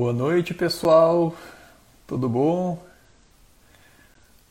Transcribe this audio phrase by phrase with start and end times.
[0.00, 1.34] Boa noite, pessoal.
[2.06, 2.82] Tudo bom?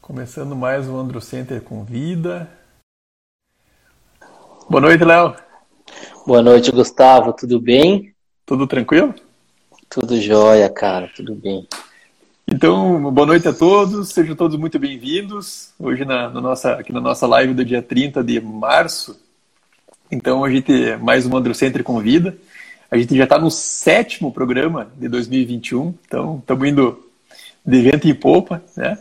[0.01, 2.49] Começando mais o Andro Center com vida.
[4.69, 5.35] Boa noite, Léo.
[6.25, 7.33] Boa noite, Gustavo.
[7.33, 8.15] Tudo bem?
[8.45, 9.13] Tudo tranquilo?
[9.89, 11.09] Tudo jóia, cara.
[11.15, 11.67] Tudo bem.
[12.47, 14.09] Então, boa noite a todos.
[14.09, 15.73] Sejam todos muito bem-vindos.
[15.79, 19.19] Hoje na, nossa, aqui na nossa live do dia 30 de março.
[20.11, 22.37] Então, a gente mais um Andro Center com vida.
[22.91, 25.95] A gente já está no sétimo programa de 2021.
[26.05, 27.09] Então, estamos indo
[27.65, 28.95] de vento em popa, né?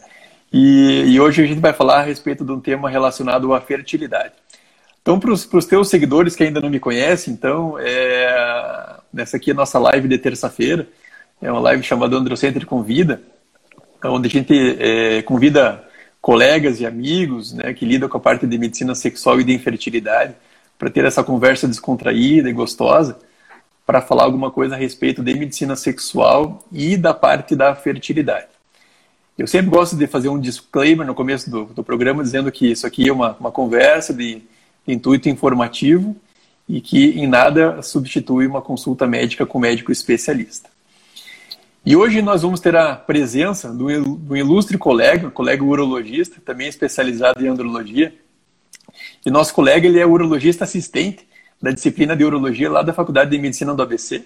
[0.51, 4.33] E, e hoje a gente vai falar a respeito de um tema relacionado à fertilidade.
[5.09, 9.55] Então, para os teus seguidores que ainda não me conhecem, então, é, nessa aqui é
[9.55, 10.87] a nossa live de terça-feira.
[11.41, 13.23] É uma live chamada Androcenter Convida,
[14.05, 15.83] onde a gente é, convida
[16.21, 20.35] colegas e amigos né, que lidam com a parte de medicina sexual e de infertilidade
[20.79, 23.19] para ter essa conversa descontraída e gostosa
[23.87, 28.49] para falar alguma coisa a respeito de medicina sexual e da parte da fertilidade.
[29.39, 32.87] Eu sempre gosto de fazer um disclaimer no começo do, do programa dizendo que isso
[32.87, 34.43] aqui é uma, uma conversa de
[34.89, 36.17] intuito informativo
[36.69, 40.69] e que em nada substitui uma consulta médica com médico especialista.
[41.85, 47.45] E hoje nós vamos ter a presença do, do ilustre colega, colega urologista, também especializado
[47.45, 48.13] em andrologia.
[49.25, 51.27] E nosso colega ele é urologista assistente
[51.61, 54.25] da disciplina de urologia lá da Faculdade de Medicina do ABC.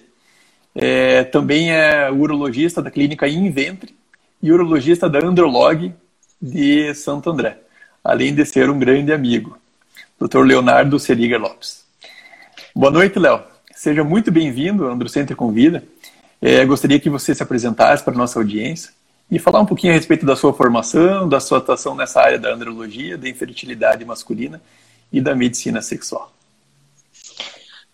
[0.75, 3.95] É, também é urologista da clínica Inventre
[4.41, 5.93] e urologista da Androlog
[6.41, 7.59] de Santo André,
[8.03, 9.57] além de ser um grande amigo.
[10.19, 10.39] Dr.
[10.39, 11.83] Leonardo Seriga Lopes.
[12.75, 13.43] Boa noite, Léo.
[13.75, 15.83] Seja muito bem-vindo ao Androcenter Convida.
[16.41, 18.91] É, gostaria que você se apresentasse para a nossa audiência
[19.29, 22.53] e falar um pouquinho a respeito da sua formação, da sua atuação nessa área da
[22.53, 24.61] andrologia, da infertilidade masculina
[25.11, 26.31] e da medicina sexual.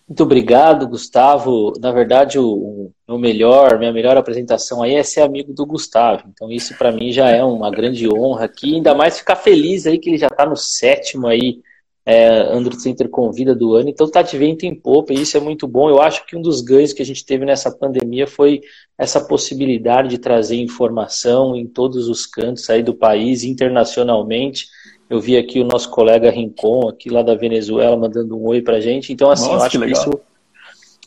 [0.08, 1.74] Muito obrigado, Gustavo.
[1.80, 6.24] Na verdade, o, o melhor, minha melhor apresentação aí é ser amigo do Gustavo.
[6.28, 8.76] Então, isso para mim já é uma grande honra aqui.
[8.76, 11.62] Ainda mais ficar feliz aí que ele já está no sétimo aí
[12.10, 15.40] é, Andro Center convida do ano, então tá de vento em popa, e isso é
[15.40, 15.88] muito bom.
[15.92, 18.62] Eu acho que um dos ganhos que a gente teve nessa pandemia foi
[18.98, 24.66] essa possibilidade de trazer informação em todos os cantos aí do país, internacionalmente.
[25.08, 28.80] Eu vi aqui o nosso colega Rincon, aqui lá da Venezuela, mandando um oi pra
[28.80, 29.14] gente.
[29.14, 30.22] Então, assim, Nossa, eu acho que, que isso,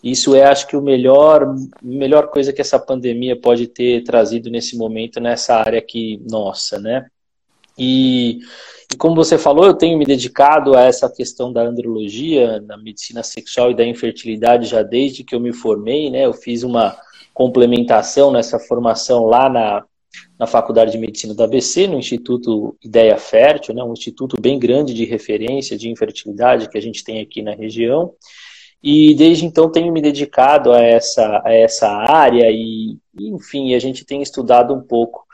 [0.04, 1.52] isso é, acho que, o melhor,
[1.82, 7.06] melhor coisa que essa pandemia pode ter trazido nesse momento, nessa área aqui nossa, né?
[7.76, 8.38] E
[8.92, 13.22] e como você falou, eu tenho me dedicado a essa questão da andrologia, na medicina
[13.22, 16.26] sexual e da infertilidade já desde que eu me formei, né?
[16.26, 16.96] Eu fiz uma
[17.32, 19.84] complementação nessa formação lá na,
[20.38, 23.82] na Faculdade de Medicina da ABC, no Instituto Ideia Fértil, né?
[23.82, 28.12] um instituto bem grande de referência de infertilidade que a gente tem aqui na região.
[28.82, 34.04] E desde então tenho me dedicado a essa, a essa área e, enfim, a gente
[34.04, 35.24] tem estudado um pouco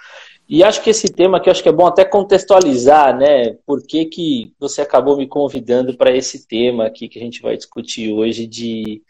[0.49, 3.55] e acho que esse tema que acho que é bom até contextualizar, né?
[3.67, 7.57] Por que, que você acabou me convidando para esse tema aqui que a gente vai
[7.57, 9.03] discutir hoje de,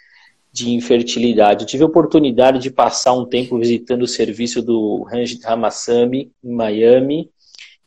[0.52, 1.62] de infertilidade.
[1.62, 6.52] Eu tive a oportunidade de passar um tempo visitando o serviço do Ranjit Ramasamy em
[6.52, 7.30] Miami.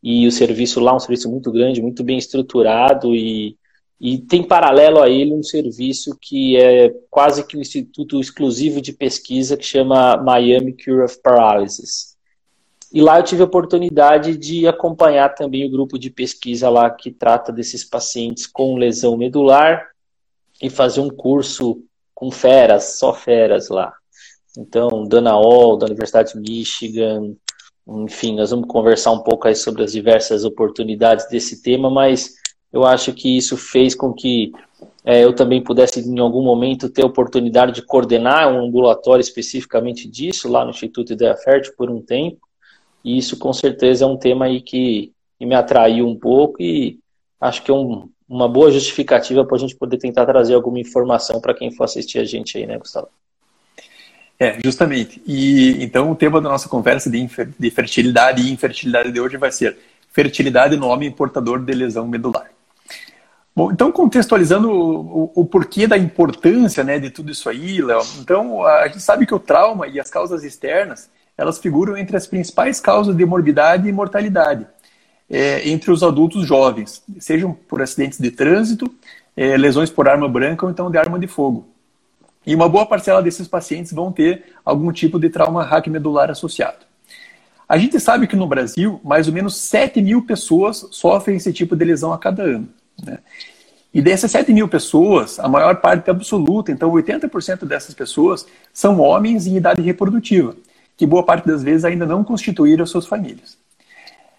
[0.02, 3.58] E o serviço lá é um serviço muito grande, muito bem estruturado e,
[4.00, 8.94] e tem paralelo a ele um serviço que é quase que um instituto exclusivo de
[8.94, 12.18] pesquisa que chama Miami Cure of Paralysis.
[12.94, 17.10] E lá eu tive a oportunidade de acompanhar também o grupo de pesquisa lá que
[17.10, 19.90] trata desses pacientes com lesão medular
[20.62, 23.94] e fazer um curso com feras, só feras lá.
[24.58, 27.34] Então, Dana Hall, da Universidade de Michigan,
[27.88, 32.36] enfim, nós vamos conversar um pouco aí sobre as diversas oportunidades desse tema, mas
[32.72, 34.52] eu acho que isso fez com que
[35.04, 40.08] é, eu também pudesse, em algum momento, ter a oportunidade de coordenar um ambulatório especificamente
[40.08, 42.40] disso, lá no Instituto Ideia Fértil, por um tempo.
[43.04, 47.00] E isso com certeza é um tema aí que, me atraiu um pouco e
[47.40, 51.42] acho que é um, uma boa justificativa para a gente poder tentar trazer alguma informação
[51.42, 53.08] para quem for assistir a gente aí, né, Gustavo?
[54.40, 55.22] É, justamente.
[55.26, 57.28] E então o tema da nossa conversa de,
[57.60, 59.78] de fertilidade e infertilidade de hoje vai ser
[60.12, 62.52] fertilidade no homem portador de lesão medular.
[63.56, 68.02] Bom, então contextualizando o, o, o, porquê da importância né, de tudo isso aí, Léo.
[68.20, 71.10] Então a gente sabe que o trauma e as causas externas
[71.42, 74.68] elas figuram entre as principais causas de morbidade e mortalidade
[75.30, 78.94] é, entre os adultos jovens, sejam por acidentes de trânsito,
[79.36, 81.68] é, lesões por arma branca ou então de arma de fogo.
[82.46, 86.86] E uma boa parcela desses pacientes vão ter algum tipo de trauma raquimedular associado.
[87.68, 91.76] A gente sabe que no Brasil, mais ou menos 7 mil pessoas sofrem esse tipo
[91.76, 92.68] de lesão a cada ano.
[93.02, 93.20] Né?
[93.94, 99.48] E dessas 7 mil pessoas, a maior parte absoluta, então 80% dessas pessoas são homens
[99.48, 100.56] em idade reprodutiva,
[101.02, 103.58] que boa parte das vezes ainda não constituíram suas famílias.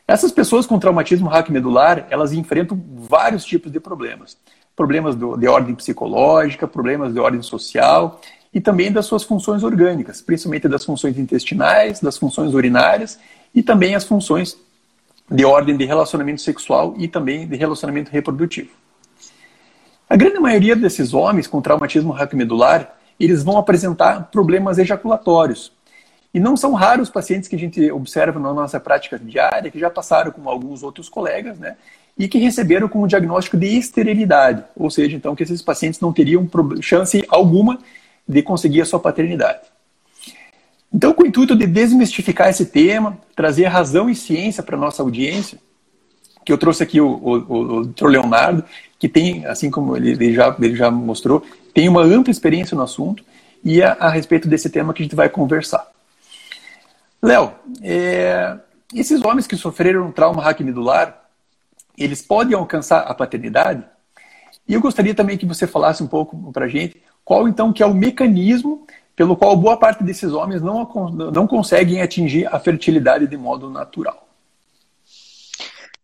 [0.07, 4.39] Essas pessoas com traumatismo raquimedular, elas enfrentam vários tipos de problemas.
[4.77, 8.21] Problemas do, de ordem psicológica, problemas de ordem social
[8.55, 13.19] e também das suas funções orgânicas, principalmente das funções intestinais, das funções urinárias
[13.53, 14.57] e também as funções
[15.29, 18.71] de ordem de relacionamento sexual e também de relacionamento reprodutivo.
[20.09, 25.73] A grande maioria desses homens com traumatismo raquimedular, eles vão apresentar problemas ejaculatórios.
[26.35, 29.79] E não são raros os pacientes que a gente observa na nossa prática diária, que
[29.79, 31.77] já passaram com alguns outros colegas, né?
[32.19, 36.13] E que receberam com o diagnóstico de esterilidade, ou seja, então que esses pacientes não
[36.13, 36.49] teriam
[36.81, 37.79] chance alguma
[38.27, 39.61] de conseguir a sua paternidade.
[40.93, 45.59] Então, com o intuito de desmistificar esse tema, trazer razão e ciência para nossa audiência,
[46.45, 48.09] que eu trouxe aqui o, o, o Dr.
[48.09, 48.65] Leonardo,
[48.99, 51.43] que tem, assim como ele, ele, já, ele já mostrou,
[51.73, 53.25] tem uma ampla experiência no assunto
[53.65, 55.91] e a, a respeito desse tema que a gente vai conversar.
[57.23, 58.59] Léo, é,
[58.93, 61.23] esses homens que sofreram trauma raquimedular,
[61.97, 63.85] eles podem alcançar a paternidade?
[64.67, 67.83] E eu gostaria também que você falasse um pouco para a gente qual então que
[67.83, 70.89] é o mecanismo pelo qual boa parte desses homens não,
[71.33, 74.27] não conseguem atingir a fertilidade de modo natural.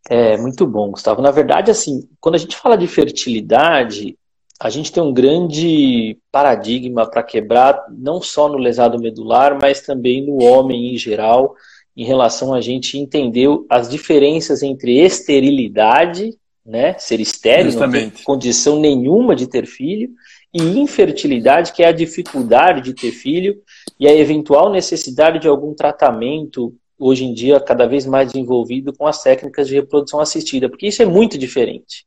[0.09, 1.21] É muito bom, Gustavo.
[1.21, 4.17] Na verdade, assim, quando a gente fala de fertilidade,
[4.61, 10.27] a gente tem um grande paradigma para quebrar, não só no lesado medular, mas também
[10.27, 11.55] no homem em geral,
[11.97, 18.05] em relação a gente entender as diferenças entre esterilidade, né, ser estéril, Justamente.
[18.05, 20.11] não ter condição nenhuma de ter filho,
[20.53, 23.61] e infertilidade, que é a dificuldade de ter filho
[24.01, 29.07] e a eventual necessidade de algum tratamento hoje em dia cada vez mais envolvido com
[29.07, 32.05] as técnicas de reprodução assistida, porque isso é muito diferente.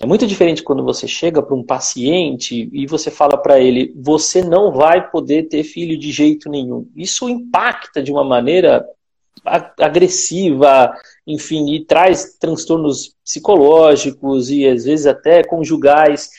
[0.00, 4.42] É muito diferente quando você chega para um paciente e você fala para ele: você
[4.42, 6.86] não vai poder ter filho de jeito nenhum.
[6.94, 8.86] Isso impacta de uma maneira
[9.78, 10.92] agressiva,
[11.26, 16.30] enfim, e traz transtornos psicológicos e às vezes até conjugais.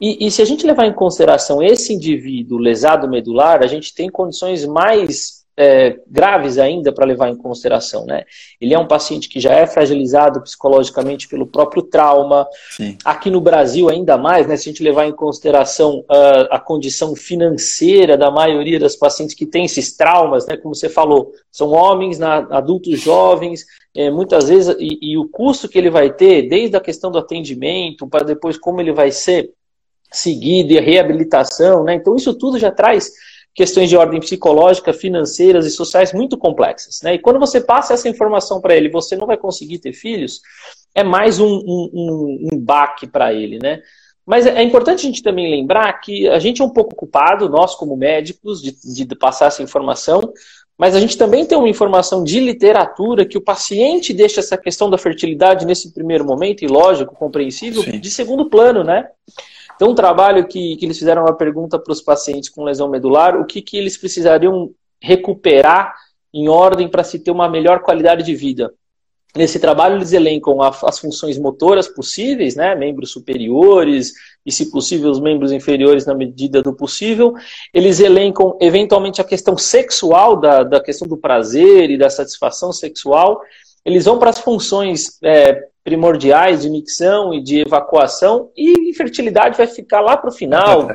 [0.00, 4.10] E, e se a gente levar em consideração esse indivíduo lesado medular, a gente tem
[4.10, 8.24] condições mais é, graves ainda para levar em consideração, né?
[8.58, 12.48] Ele é um paciente que já é fragilizado psicologicamente pelo próprio trauma.
[12.70, 12.96] Sim.
[13.04, 14.56] Aqui no Brasil, ainda mais, né?
[14.56, 19.44] Se a gente levar em consideração uh, a condição financeira da maioria das pacientes que
[19.44, 20.56] têm esses traumas, né?
[20.56, 25.68] Como você falou, são homens, na, adultos jovens, é, muitas vezes, e, e o custo
[25.68, 29.50] que ele vai ter, desde a questão do atendimento, para depois como ele vai ser
[30.10, 31.96] seguido e a reabilitação, né?
[31.96, 33.12] Então, isso tudo já traz
[33.54, 37.00] questões de ordem psicológica, financeiras e sociais muito complexas.
[37.02, 37.14] Né?
[37.14, 40.40] E quando você passa essa informação para ele, você não vai conseguir ter filhos,
[40.94, 43.58] é mais um, um, um, um baque para ele.
[43.58, 43.80] Né?
[44.24, 47.74] Mas é importante a gente também lembrar que a gente é um pouco culpado, nós
[47.74, 50.32] como médicos, de, de passar essa informação,
[50.78, 54.88] mas a gente também tem uma informação de literatura que o paciente deixa essa questão
[54.88, 58.00] da fertilidade nesse primeiro momento, e lógico, compreensível, Sim.
[58.00, 59.06] de segundo plano, né?
[59.80, 63.40] Então, um trabalho que, que eles fizeram uma pergunta para os pacientes com lesão medular,
[63.40, 65.94] o que, que eles precisariam recuperar
[66.34, 68.74] em ordem para se ter uma melhor qualidade de vida.
[69.34, 74.12] Nesse trabalho, eles elencam as funções motoras possíveis, né, membros superiores
[74.44, 77.32] e, se possível, os membros inferiores na medida do possível.
[77.72, 83.40] Eles elencam, eventualmente, a questão sexual, da, da questão do prazer e da satisfação sexual.
[83.82, 89.66] Eles vão para as funções é, primordiais de micção e de evacuação, e infertilidade vai
[89.66, 90.88] ficar lá para o final,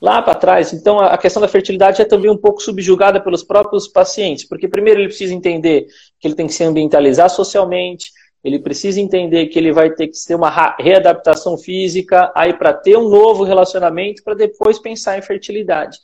[0.00, 0.72] lá para trás.
[0.72, 5.00] Então, a questão da fertilidade é também um pouco subjugada pelos próprios pacientes, porque primeiro
[5.00, 5.86] ele precisa entender
[6.18, 8.10] que ele tem que se ambientalizar socialmente,
[8.42, 12.96] ele precisa entender que ele vai ter que ter uma readaptação física, aí para ter
[12.96, 15.98] um novo relacionamento, para depois pensar em fertilidade.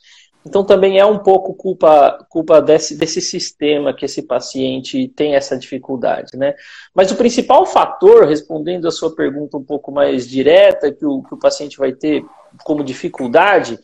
[0.47, 5.57] Então também é um pouco culpa, culpa desse, desse sistema que esse paciente tem essa
[5.57, 6.55] dificuldade, né?
[6.95, 11.35] Mas o principal fator, respondendo a sua pergunta um pouco mais direta, que o, que
[11.35, 12.25] o paciente vai ter
[12.63, 13.79] como dificuldade,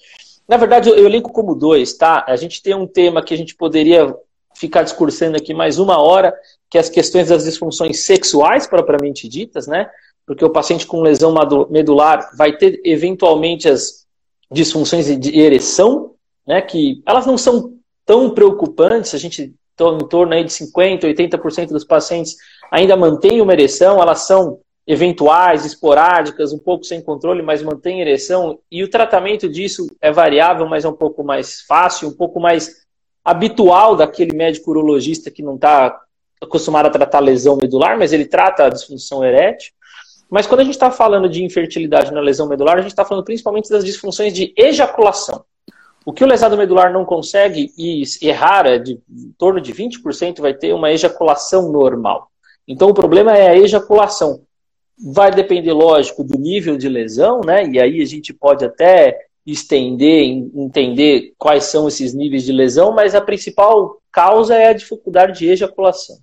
[0.46, 2.24] na verdade eu, eu como dois, tá?
[2.28, 4.14] A gente tem um tema que a gente poderia
[4.54, 6.34] ficar discursando aqui mais uma hora,
[6.68, 9.88] que é as questões das disfunções sexuais propriamente ditas, né?
[10.26, 11.34] Porque o paciente com lesão
[11.70, 14.06] medular vai ter eventualmente as
[14.52, 16.14] disfunções de ereção,
[16.50, 21.68] né, que elas não são tão preocupantes, a gente em torno aí de 50%, 80%
[21.68, 22.34] dos pacientes
[22.72, 28.58] ainda mantém uma ereção, elas são eventuais, esporádicas, um pouco sem controle, mas mantém ereção,
[28.68, 32.84] e o tratamento disso é variável, mas é um pouco mais fácil, um pouco mais
[33.24, 36.00] habitual daquele médico urologista que não está
[36.42, 39.70] acostumado a tratar lesão medular, mas ele trata a disfunção erétil.
[40.28, 43.24] Mas quando a gente está falando de infertilidade na lesão medular, a gente está falando
[43.24, 45.44] principalmente das disfunções de ejaculação.
[46.10, 50.40] O que o lesado medular não consegue, e errar é de em torno de 20%,
[50.40, 52.28] vai ter uma ejaculação normal.
[52.66, 54.40] Então o problema é a ejaculação.
[54.98, 57.64] Vai depender, lógico, do nível de lesão, né?
[57.64, 63.14] E aí a gente pode até estender, entender quais são esses níveis de lesão, mas
[63.14, 66.18] a principal causa é a dificuldade de ejaculação.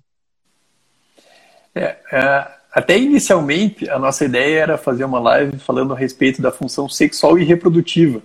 [1.74, 6.52] É, é, até inicialmente a nossa ideia era fazer uma live falando a respeito da
[6.52, 8.20] função sexual e reprodutiva.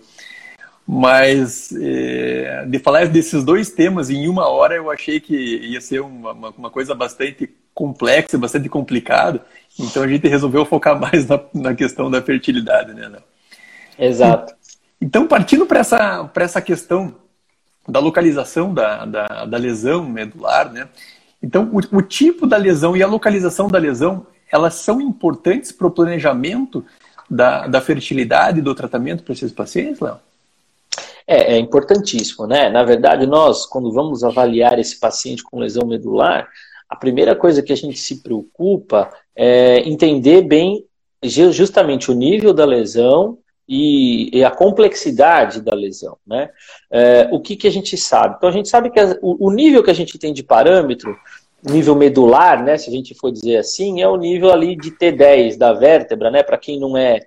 [0.86, 6.02] Mas é, de falar desses dois temas em uma hora eu achei que ia ser
[6.02, 9.46] uma, uma, coisa bastante complexa, bastante complicada.
[9.80, 13.10] Então a gente resolveu focar mais na, na questão da fertilidade, né?
[13.98, 14.54] Exato.
[15.00, 17.16] Então, partindo para essa, essa questão
[17.88, 20.88] da localização da, da, da lesão medular, né?
[21.42, 25.88] Então, o, o, tipo da lesão e a localização da lesão, elas são importantes para
[25.88, 26.86] o planejamento
[27.30, 30.20] da, da fertilidade e do tratamento para esses pacientes, Léo?
[31.26, 32.70] É, é importantíssimo, né?
[32.70, 36.48] Na verdade, nós, quando vamos avaliar esse paciente com lesão medular,
[36.90, 40.86] a primeira coisa que a gente se preocupa é entender bem
[41.24, 43.38] justamente o nível da lesão
[43.68, 46.18] e, e a complexidade da lesão.
[46.28, 46.50] Né?
[46.92, 48.36] É, o que, que a gente sabe?
[48.38, 51.18] Então, a gente sabe que a, o, o nível que a gente tem de parâmetro,
[51.64, 55.58] nível medular, né, se a gente for dizer assim, é o nível ali de T10
[55.58, 57.22] da vértebra, né, para quem não é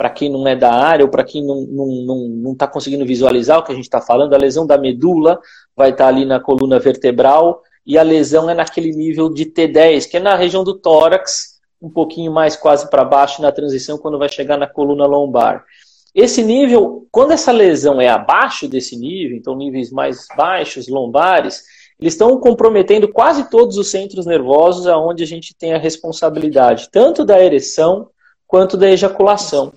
[0.00, 2.66] para quem não é da área ou para quem não está não, não, não tá
[2.66, 5.38] conseguindo visualizar o que a gente está falando, a lesão da medula
[5.76, 10.08] vai estar tá ali na coluna vertebral e a lesão é naquele nível de T10,
[10.08, 14.18] que é na região do tórax, um pouquinho mais quase para baixo na transição quando
[14.18, 15.66] vai chegar na coluna lombar.
[16.14, 21.62] Esse nível, quando essa lesão é abaixo desse nível, então níveis mais baixos, lombares,
[22.00, 27.22] eles estão comprometendo quase todos os centros nervosos aonde a gente tem a responsabilidade, tanto
[27.22, 28.08] da ereção
[28.50, 29.72] quanto da ejaculação.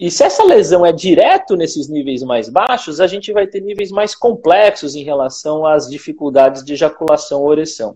[0.00, 3.90] E se essa lesão é direto nesses níveis mais baixos, a gente vai ter níveis
[3.90, 7.94] mais complexos em relação às dificuldades de ejaculação ou ereção.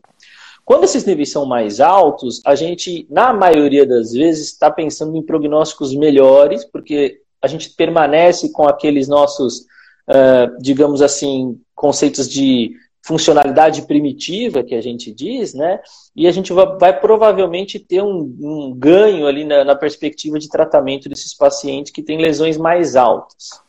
[0.62, 5.22] Quando esses níveis são mais altos, a gente, na maioria das vezes, está pensando em
[5.22, 9.60] prognósticos melhores, porque a gente permanece com aqueles nossos,
[10.08, 12.72] uh, digamos assim, conceitos de
[13.02, 15.80] funcionalidade primitiva que a gente diz, né?
[16.14, 21.09] E a gente vai, provavelmente ter um, um ganho ali na, na, perspectiva de tratamento
[21.09, 23.62] desses pacientes que têm lesões mais altas,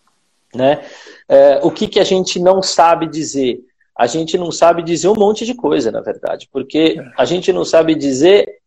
[0.54, 0.84] né?
[1.30, 3.64] Uh, o que, que a gente não sabe dizer?
[3.98, 7.64] a gente não sabe dizer um monte de coisa, na verdade, porque a gente não
[7.64, 8.62] sabe dizer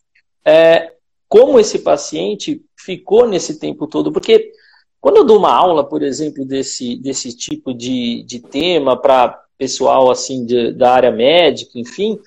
[0.44, 0.92] é,
[1.28, 4.52] como esse paciente ficou nesse tempo todo, porque
[5.00, 10.10] quando eu dou uma aula, por exemplo, desse, desse tipo de, de tema para pessoal
[10.10, 12.18] assim de, da área médica, enfim,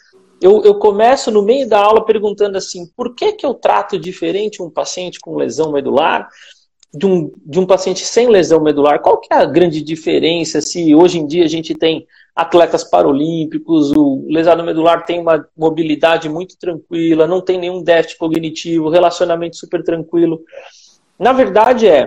[0.42, 4.62] eu, eu começo no meio da aula perguntando assim, por que, que eu trato diferente
[4.62, 6.30] um paciente com lesão medular
[6.94, 9.02] de um, de um paciente sem lesão medular?
[9.02, 12.06] Qual que é a grande diferença se hoje em dia a gente tem
[12.36, 18.90] atletas paralímpicos, o lesado medular tem uma mobilidade muito tranquila, não tem nenhum déficit cognitivo,
[18.90, 20.42] relacionamento super tranquilo.
[21.18, 22.06] Na verdade é,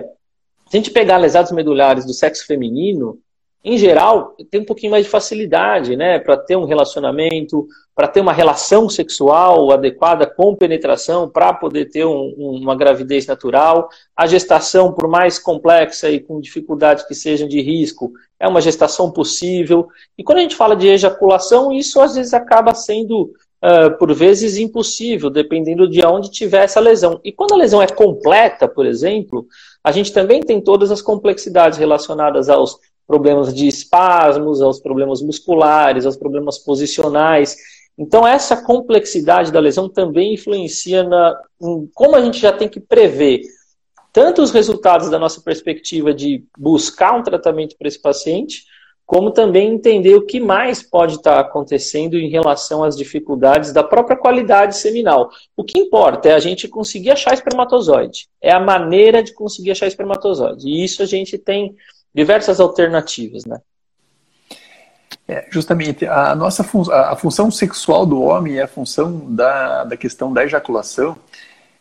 [0.69, 3.19] se a gente pegar lesados medulares do sexo feminino,
[3.63, 8.19] em geral, tem um pouquinho mais de facilidade, né, para ter um relacionamento, para ter
[8.19, 13.87] uma relação sexual adequada com penetração, para poder ter um, uma gravidez natural.
[14.15, 19.11] A gestação, por mais complexa e com dificuldades que sejam de risco, é uma gestação
[19.11, 19.87] possível.
[20.17, 23.31] E quando a gente fala de ejaculação, isso às vezes acaba sendo,
[23.63, 27.19] uh, por vezes, impossível, dependendo de onde tiver essa lesão.
[27.23, 29.45] E quando a lesão é completa, por exemplo,
[29.83, 36.05] a gente também tem todas as complexidades relacionadas aos problemas de espasmos, aos problemas musculares,
[36.05, 37.55] aos problemas posicionais.
[37.97, 42.79] Então, essa complexidade da lesão também influencia na, em como a gente já tem que
[42.79, 43.41] prever
[44.13, 48.65] tanto os resultados da nossa perspectiva de buscar um tratamento para esse paciente,
[49.05, 54.17] como também entender o que mais pode estar acontecendo em relação às dificuldades da própria
[54.17, 55.29] qualidade seminal.
[55.55, 58.27] O que importa é a gente conseguir achar espermatozoide.
[58.41, 60.67] É a maneira de conseguir achar espermatozoide.
[60.67, 61.75] E isso a gente tem
[62.13, 63.59] diversas alternativas, né?
[65.27, 69.95] É, justamente, a nossa fun a função sexual do homem e a função da, da
[69.95, 71.15] questão da ejaculação,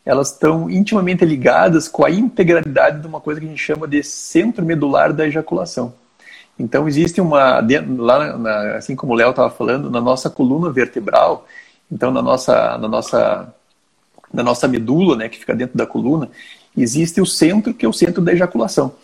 [0.04, 4.02] elas estão intimamente ligadas com a integralidade de uma coisa que a gente chama de
[4.02, 5.94] centro medular da ejaculação.
[6.58, 7.60] Então existe uma,
[7.98, 11.46] lá na, assim como o Léo estava falando, na nossa coluna vertebral,
[11.90, 13.52] então na nossa, na nossa
[14.32, 16.30] da nossa medula, né, que fica dentro da coluna,
[16.76, 18.94] existe o centro, que é o centro da ejaculação.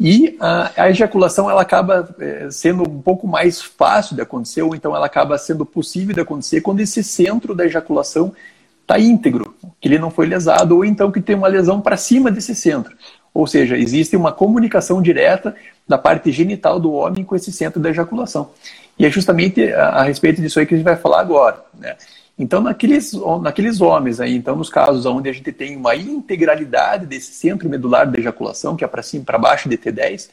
[0.00, 4.74] E a, a ejaculação ela acaba é, sendo um pouco mais fácil de acontecer, ou
[4.74, 8.32] então ela acaba sendo possível de acontecer quando esse centro da ejaculação
[8.80, 12.30] está íntegro, que ele não foi lesado, ou então que tem uma lesão para cima
[12.30, 12.96] desse centro.
[13.34, 15.54] Ou seja, existe uma comunicação direta
[15.86, 18.50] da parte genital do homem com esse centro da ejaculação.
[18.98, 21.62] E é justamente a, a respeito disso aí que a gente vai falar agora.
[21.78, 21.96] Né?
[22.38, 27.32] Então, naqueles, naqueles homens aí, então, nos casos onde a gente tem uma integralidade desse
[27.32, 30.30] centro medular da ejaculação, que é para cima para baixo de T10,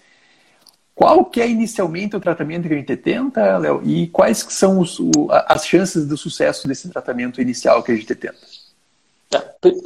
[0.93, 3.81] qual que é inicialmente o tratamento que a gente tenta, Léo?
[3.83, 8.15] E quais são os, o, as chances do sucesso desse tratamento inicial que a gente
[8.15, 8.37] tenta?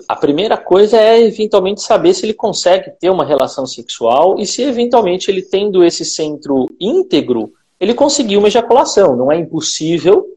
[0.07, 4.61] A primeira coisa é eventualmente saber se ele consegue ter uma relação sexual e se
[4.61, 9.15] eventualmente ele tendo esse centro íntegro, ele conseguiu uma ejaculação.
[9.15, 10.27] Não é impossível,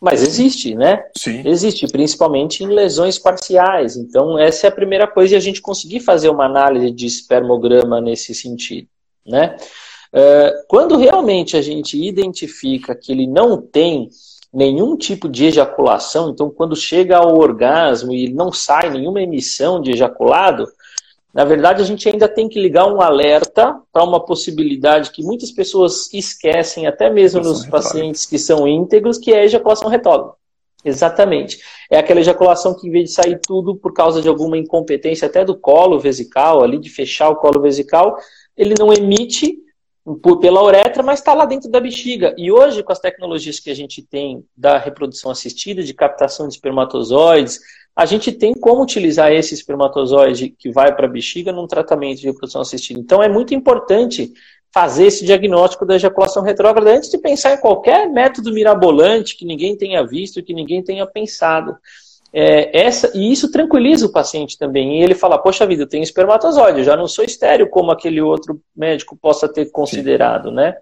[0.00, 1.04] mas existe, né?
[1.16, 1.42] Sim.
[1.44, 3.96] Existe, principalmente em lesões parciais.
[3.96, 8.00] Então, essa é a primeira coisa e a gente conseguir fazer uma análise de espermograma
[8.00, 8.88] nesse sentido,
[9.26, 9.56] né?
[10.12, 14.08] Uh, quando realmente a gente identifica que ele não tem
[14.52, 19.92] nenhum tipo de ejaculação, então quando chega ao orgasmo e não sai nenhuma emissão de
[19.92, 20.66] ejaculado,
[21.32, 25.52] na verdade, a gente ainda tem que ligar um alerta para uma possibilidade que muitas
[25.52, 30.34] pessoas esquecem, até mesmo nos pacientes que são íntegros, que é a ejaculação retrógrada.
[30.84, 31.60] Exatamente.
[31.90, 35.44] É aquela ejaculação que, em vez de sair tudo por causa de alguma incompetência até
[35.44, 38.16] do colo vesical, ali de fechar o colo vesical,
[38.56, 39.58] ele não emite
[40.22, 42.34] por, pela uretra, mas está lá dentro da bexiga.
[42.36, 46.54] E hoje, com as tecnologias que a gente tem da reprodução assistida, de captação de
[46.54, 47.60] espermatozoides,
[47.94, 52.26] a gente tem como utilizar esse espermatozoide que vai para a bexiga num tratamento de
[52.26, 53.00] reprodução assistida.
[53.00, 54.32] Então é muito importante
[54.72, 59.76] fazer esse diagnóstico da ejaculação retrógrada antes de pensar em qualquer método mirabolante que ninguém
[59.76, 61.76] tenha visto, que ninguém tenha pensado.
[62.32, 65.00] É, essa, e isso tranquiliza o paciente também.
[65.00, 68.20] E ele fala, poxa vida, eu tenho espermatozoide, eu já não sou estéreo como aquele
[68.20, 70.54] outro médico possa ter considerado, Sim.
[70.54, 70.76] né?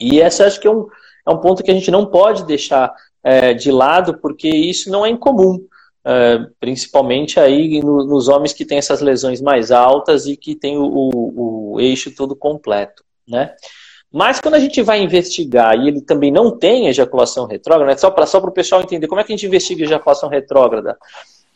[0.00, 0.88] E essa acho que é um,
[1.26, 5.06] é um ponto que a gente não pode deixar é, de lado, porque isso não
[5.06, 5.64] é incomum.
[6.04, 10.76] Uh, principalmente aí no, nos homens que têm essas lesões mais altas e que tem
[10.76, 13.54] o, o, o, eixo todo completo, né?
[14.12, 18.10] Mas quando a gente vai investigar e ele também não tem ejaculação retrógrada, né, só
[18.10, 20.96] para só o pessoal entender como é que a gente investiga ejaculação retrógrada,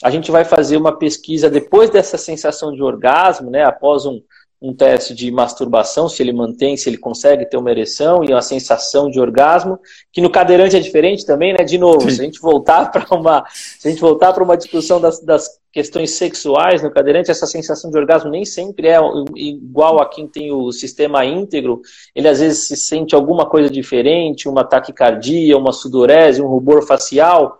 [0.02, 4.20] a gente vai fazer uma pesquisa depois dessa sensação de orgasmo, né, após um,
[4.60, 8.42] um teste de masturbação, se ele mantém, se ele consegue ter uma ereção e uma
[8.42, 9.78] sensação de orgasmo,
[10.12, 11.64] que no cadeirante é diferente também, né?
[11.64, 12.10] De novo, Sim.
[12.10, 15.48] se a gente voltar para uma, se a gente voltar para uma discussão das, das
[15.72, 18.98] questões sexuais no cadeirante, essa sensação de orgasmo nem sempre é
[19.36, 21.80] igual a quem tem o sistema íntegro.
[22.12, 27.58] Ele às vezes se sente alguma coisa diferente, uma taquicardia, uma sudorese, um rubor facial,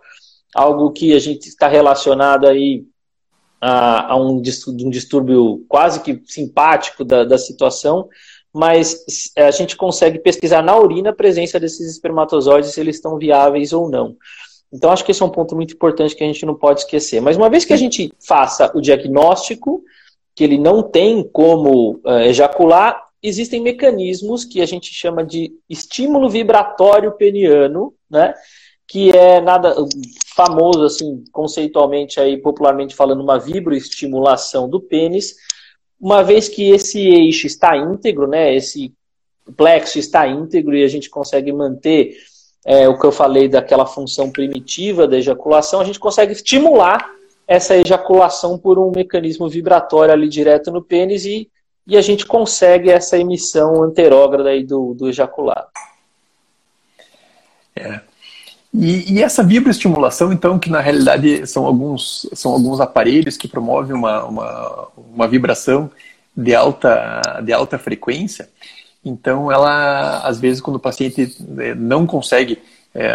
[0.53, 2.83] algo que a gente está relacionado aí
[3.61, 8.07] a, a um, um, distúrbio quase que simpático da, da situação,
[8.53, 9.03] mas
[9.37, 13.89] a gente consegue pesquisar na urina a presença desses espermatozoides, se eles estão viáveis ou
[13.89, 14.15] não.
[14.71, 17.21] Então, acho que esse é um ponto muito importante que a gente não pode esquecer.
[17.21, 19.83] Mas uma vez que a gente faça o diagnóstico,
[20.35, 26.29] que ele não tem como uh, ejacular, existem mecanismos que a gente chama de estímulo
[26.29, 28.33] vibratório peniano, né?
[28.89, 29.75] Que é nada
[30.35, 35.35] famoso, assim, conceitualmente, aí, popularmente falando, uma vibroestimulação do pênis,
[36.01, 38.91] uma vez que esse eixo está íntegro, né, esse
[39.55, 42.17] plexo está íntegro e a gente consegue manter
[42.65, 47.11] é, o que eu falei daquela função primitiva da ejaculação, a gente consegue estimular
[47.47, 51.47] essa ejaculação por um mecanismo vibratório ali direto no pênis e,
[51.85, 55.67] e a gente consegue essa emissão anterógrada aí do, do ejaculado.
[57.75, 58.08] É.
[58.73, 63.95] E, e, essa vibroestimulação, então, que na realidade são alguns, são alguns aparelhos que promovem
[63.95, 65.89] uma, uma, uma vibração
[66.37, 68.47] de alta, de alta frequência,
[69.03, 72.59] então ela, às vezes, quando o paciente é, não consegue
[72.93, 73.11] é,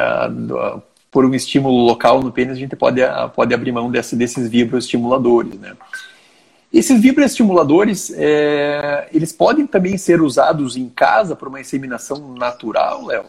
[1.11, 3.01] por um estímulo local no pênis, a gente pode,
[3.35, 5.77] pode abrir mão desse, desses vibroestimuladores, né?
[6.73, 13.27] Esses vibroestimuladores, é, eles podem também ser usados em casa para uma inseminação natural, Léo?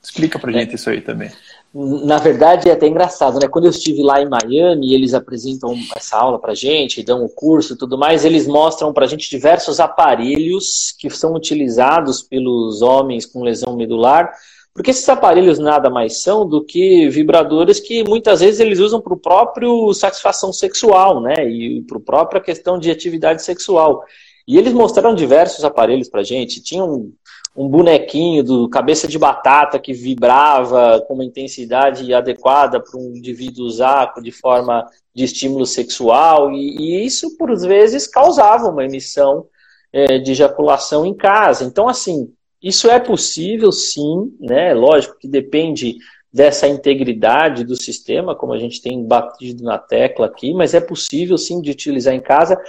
[0.00, 0.74] Explica pra gente é.
[0.76, 1.32] isso aí também.
[1.78, 3.48] Na verdade, é até engraçado, né?
[3.48, 7.74] Quando eu estive lá em Miami, eles apresentam essa aula pra gente, dão o curso
[7.74, 13.42] e tudo mais, eles mostram pra gente diversos aparelhos que são utilizados pelos homens com
[13.42, 14.32] lesão medular,
[14.72, 19.12] porque esses aparelhos nada mais são do que vibradores que muitas vezes eles usam para
[19.12, 21.46] o próprio satisfação sexual, né?
[21.46, 24.02] E para a própria questão de atividade sexual.
[24.46, 26.62] E eles mostraram diversos aparelhos para gente.
[26.62, 27.12] Tinha um,
[27.56, 33.64] um bonequinho do cabeça de batata que vibrava com uma intensidade adequada para um indivíduo
[33.64, 39.46] usar de forma de estímulo sexual, e, e isso, por vezes, causava uma emissão
[39.90, 41.64] é, de ejaculação em casa.
[41.64, 42.30] Então, assim,
[42.62, 44.74] isso é possível, sim, né?
[44.74, 45.96] Lógico que depende
[46.30, 51.38] dessa integridade do sistema, como a gente tem batido na tecla aqui, mas é possível,
[51.38, 52.60] sim, de utilizar em casa.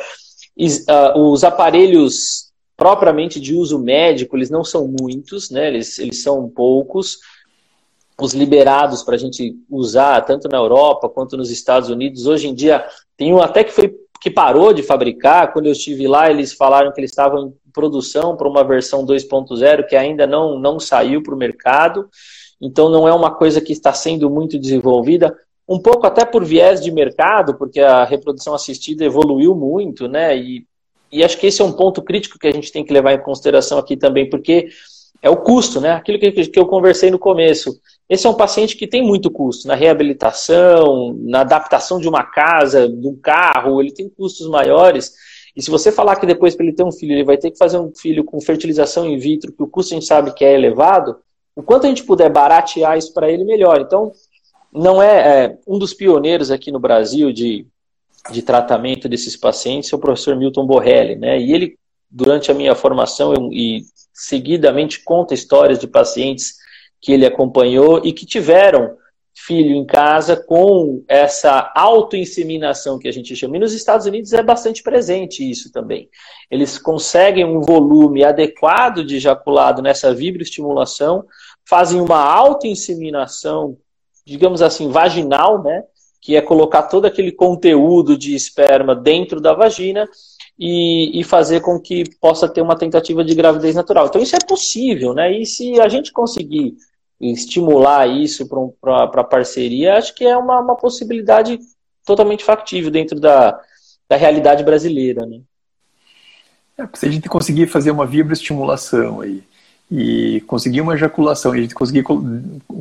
[0.87, 5.67] Ah, os aparelhos propriamente de uso médico, eles não são muitos, né?
[5.67, 7.17] eles, eles são poucos.
[8.19, 12.53] Os liberados para a gente usar, tanto na Europa quanto nos Estados Unidos, hoje em
[12.53, 15.53] dia tem um até que foi que parou de fabricar.
[15.53, 19.85] Quando eu estive lá, eles falaram que eles estavam em produção para uma versão 2.0
[19.87, 22.09] que ainda não, não saiu para o mercado.
[22.59, 26.81] Então não é uma coisa que está sendo muito desenvolvida, um pouco até por viés
[26.81, 30.37] de mercado, porque a reprodução assistida evoluiu muito, né?
[30.37, 30.65] E
[31.11, 33.23] e acho que esse é um ponto crítico que a gente tem que levar em
[33.23, 34.67] consideração aqui também, porque
[35.21, 35.91] é o custo, né?
[35.91, 37.79] Aquilo que, que eu conversei no começo.
[38.09, 42.87] Esse é um paciente que tem muito custo na reabilitação, na adaptação de uma casa,
[42.87, 45.13] de um carro, ele tem custos maiores.
[45.55, 47.57] E se você falar que depois para ele ter um filho, ele vai ter que
[47.57, 50.53] fazer um filho com fertilização in vitro, que o custo a gente sabe que é
[50.53, 51.17] elevado,
[51.55, 53.81] o quanto a gente puder baratear isso para ele, melhor.
[53.81, 54.11] Então,
[54.73, 57.65] não é, é um dos pioneiros aqui no Brasil de
[58.31, 61.39] de tratamento desses pacientes é o professor Milton Borrelli, né?
[61.39, 61.77] E ele,
[62.09, 63.81] durante a minha formação eu, e
[64.13, 66.55] seguidamente conta histórias de pacientes
[67.01, 68.95] que ele acompanhou e que tiveram
[69.35, 73.55] filho em casa com essa autoinseminação que a gente chama.
[73.55, 76.09] E nos Estados Unidos é bastante presente isso também.
[76.49, 81.23] Eles conseguem um volume adequado de ejaculado nessa vibroestimulação,
[81.69, 83.77] fazem uma autoinseminação,
[84.27, 85.83] digamos assim, vaginal, né?
[86.19, 90.05] que é colocar todo aquele conteúdo de esperma dentro da vagina
[90.59, 94.07] e, e, fazer com que possa ter uma tentativa de gravidez natural.
[94.07, 95.31] Então isso é possível, né?
[95.31, 96.75] E se a gente conseguir
[97.21, 98.45] estimular isso
[98.81, 101.59] para parceria, acho que é uma, uma possibilidade
[102.03, 103.57] totalmente factível dentro da,
[104.09, 105.39] da realidade brasileira, né?
[106.77, 109.43] É, se a gente conseguir fazer uma vibroestimulação aí
[109.89, 112.03] e conseguir uma ejaculação e a gente conseguir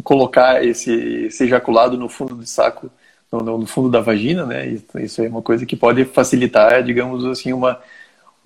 [0.03, 0.93] colocar esse,
[1.27, 2.91] esse ejaculado no fundo do saco
[3.31, 4.79] no, no, fundo da vagina, né?
[4.97, 7.81] Isso é uma coisa que pode facilitar, digamos assim, uma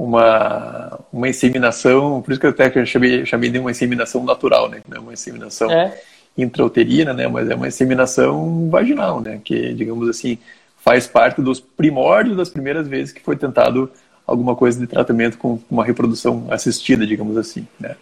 [0.01, 4.81] uma, uma inseminação, por isso que eu até chamei, chamei de uma inseminação natural, né?
[4.89, 6.01] Não é uma inseminação é.
[6.39, 7.29] intrauterina, né?
[7.29, 9.39] Mas é uma inseminação vaginal, né?
[9.45, 10.39] Que, digamos assim,
[10.79, 13.91] faz parte dos primórdios das primeiras vezes que foi tentado
[14.27, 17.95] alguma coisa de tratamento com uma reprodução assistida, digamos assim, né?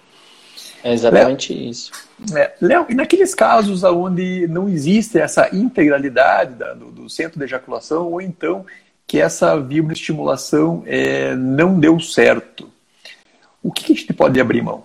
[0.88, 1.92] É exatamente Léo, isso.
[2.34, 7.44] É, Léo, e naqueles casos onde não existe essa integralidade da, do, do, centro de
[7.44, 8.64] ejaculação, ou então
[9.06, 12.70] que essa vibroestimulação é, não deu certo,
[13.62, 14.84] o que, que a gente pode abrir mão?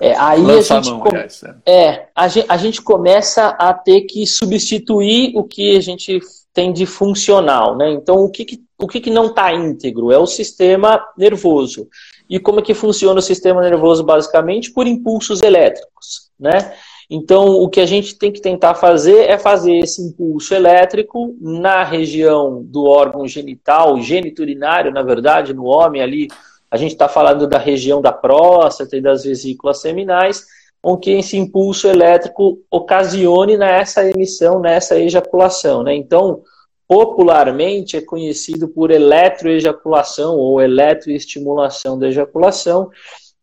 [0.00, 1.72] É, aí a gente, mão, aliás, é.
[1.72, 6.20] é, a gente, a gente começa a ter que substituir o que a gente
[6.52, 7.90] tem de funcional, né?
[7.92, 10.12] Então, o que, que o que, que não está íntegro?
[10.12, 11.88] É o sistema nervoso.
[12.34, 14.72] E como é que funciona o sistema nervoso basicamente?
[14.72, 16.74] Por impulsos elétricos, né?
[17.08, 21.84] Então, o que a gente tem que tentar fazer é fazer esse impulso elétrico na
[21.84, 26.26] região do órgão genital, geniturinário, na verdade, no homem ali,
[26.68, 30.44] a gente está falando da região da próstata e das vesículas seminais,
[30.82, 35.94] onde esse impulso elétrico ocasione nessa emissão, nessa ejaculação, né?
[35.94, 36.42] Então,
[36.86, 42.90] popularmente é conhecido por eletroejaculação ou eletroestimulação da ejaculação.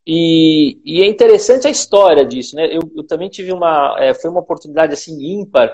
[0.05, 2.65] E, e, é interessante a história disso, né?
[2.65, 5.73] Eu, eu também tive uma, é, foi uma oportunidade assim ímpar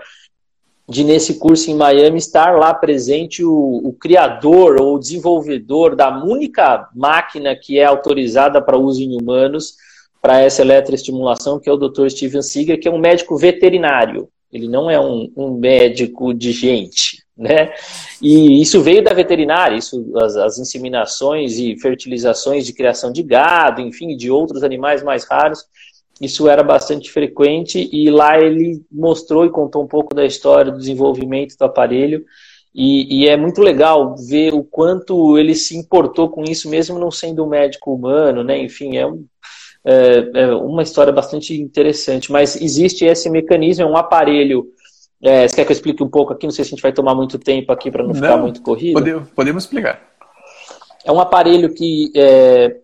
[0.89, 6.89] de nesse curso em Miami estar lá presente o, o criador ou desenvolvedor da única
[6.95, 9.75] máquina que é autorizada para uso em humanos
[10.21, 12.10] para essa eletroestimulação, que é o Dr.
[12.10, 14.30] Steven Seeger, que é um médico veterinário.
[14.51, 17.73] Ele não é um, um médico de gente, né?
[18.21, 23.82] E isso veio da veterinária, isso, as, as, inseminações e fertilizações de criação de gado,
[23.82, 25.63] enfim, de outros animais mais raros,
[26.19, 30.80] isso era bastante frequente e lá ele mostrou e contou um pouco da história do
[30.80, 32.26] desenvolvimento do aparelho
[32.73, 37.10] e, e é muito legal ver o quanto ele se importou com isso, mesmo não
[37.12, 38.58] sendo um médico humano, né?
[38.60, 39.26] Enfim, é, um,
[39.86, 44.67] é, é uma história bastante interessante, mas existe esse mecanismo, é um aparelho
[45.21, 46.45] é, você quer que eu explique um pouco aqui?
[46.45, 48.62] Não sei se a gente vai tomar muito tempo aqui para não, não, ficar muito
[48.62, 48.93] corrido.
[48.93, 50.01] Podemos, podemos explicar.
[51.03, 52.77] É um aparelho que é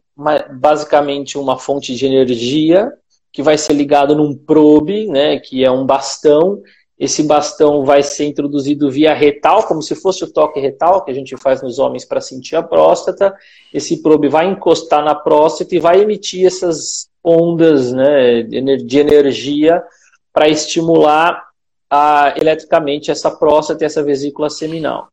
[0.51, 2.91] basicamente uma fonte de energia
[3.31, 6.61] que vai ser ligado num probe, né, que é um bastão.
[6.99, 11.13] esse bastão vai ser introduzido via retal, como se fosse o toque retal que a
[11.13, 13.35] gente faz nos homens para sentir a próstata.
[13.73, 19.83] Esse probe vai encostar na próstata e vai emitir essas ondas né, de energia
[20.31, 21.52] para estimular
[21.93, 25.09] a, eletricamente essa próstata e essa vesícula seminal.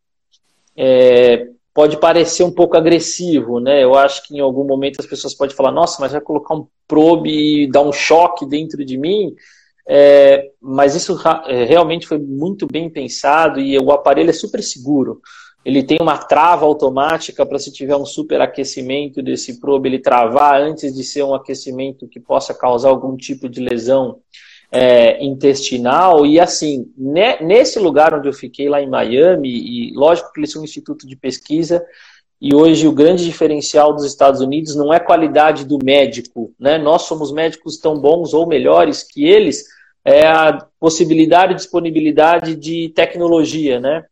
[0.74, 3.84] É, pode parecer um pouco agressivo, né?
[3.84, 6.66] Eu acho que em algum momento as pessoas podem falar, nossa, mas vai colocar um
[6.88, 9.34] probe e dar um choque dentro de mim.
[9.86, 15.20] É, mas isso é, realmente foi muito bem pensado e o aparelho é super seguro.
[15.62, 20.94] Ele tem uma trava automática para se tiver um superaquecimento desse probe, ele travar antes
[20.94, 24.20] de ser um aquecimento que possa causar algum tipo de lesão
[24.70, 26.24] é, intestinal.
[26.24, 30.62] E assim, nesse lugar onde eu fiquei, lá em Miami, e lógico que eles são
[30.62, 31.84] um instituto de pesquisa,
[32.40, 36.78] e hoje o grande diferencial dos Estados Unidos não é a qualidade do médico, né?
[36.78, 39.66] Nós somos médicos tão bons ou melhores que eles,
[40.02, 44.06] é a possibilidade e disponibilidade de tecnologia, né?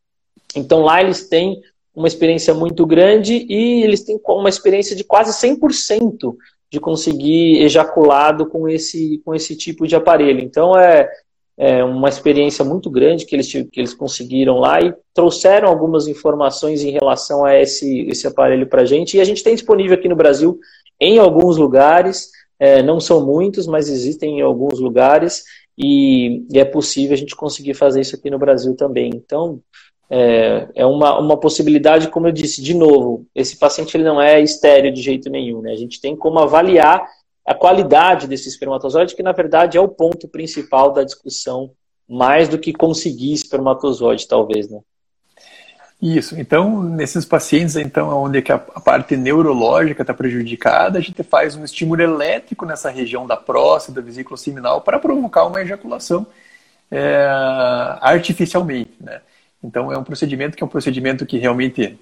[0.54, 1.62] Então lá eles têm
[1.94, 6.36] uma experiência muito grande e eles têm uma experiência de quase 100%
[6.70, 10.40] de conseguir ejaculado com esse, com esse tipo de aparelho.
[10.40, 11.08] Então é,
[11.56, 16.82] é uma experiência muito grande que eles, que eles conseguiram lá e trouxeram algumas informações
[16.82, 19.16] em relação a esse, esse aparelho para a gente.
[19.16, 20.58] E a gente tem disponível aqui no Brasil
[21.00, 25.44] em alguns lugares, é, não são muitos, mas existem em alguns lugares
[25.76, 29.10] e, e, é possível a gente conseguir fazer isso aqui no Brasil também.
[29.14, 29.60] Então,
[30.10, 34.40] é, é uma, uma possibilidade, como eu disse, de novo, esse paciente ele não é
[34.40, 35.72] estéreo de jeito nenhum, né?
[35.72, 37.06] A gente tem como avaliar
[37.44, 41.70] a qualidade desse espermatozoide, que na verdade é o ponto principal da discussão,
[42.08, 44.80] mais do que conseguir espermatozoide, talvez, né?
[46.00, 46.38] Isso.
[46.38, 52.00] Então, nesses pacientes, então, onde a parte neurológica está prejudicada, a gente faz um estímulo
[52.00, 56.24] elétrico nessa região da próstata, da vesícula seminal, para provocar uma ejaculação
[56.90, 57.26] é,
[58.00, 59.20] artificialmente, né?
[59.62, 61.98] Então, é um procedimento que é um procedimento que realmente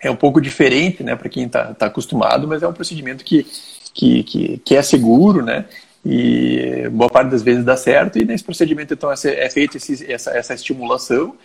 [0.00, 3.46] é um pouco diferente, né, para quem está tá acostumado, mas é um procedimento que,
[3.94, 5.64] que, que, que é seguro, né?
[6.04, 10.54] E boa parte das vezes dá certo, e nesse procedimento, então, é feita essa, essa
[10.54, 11.36] estimulação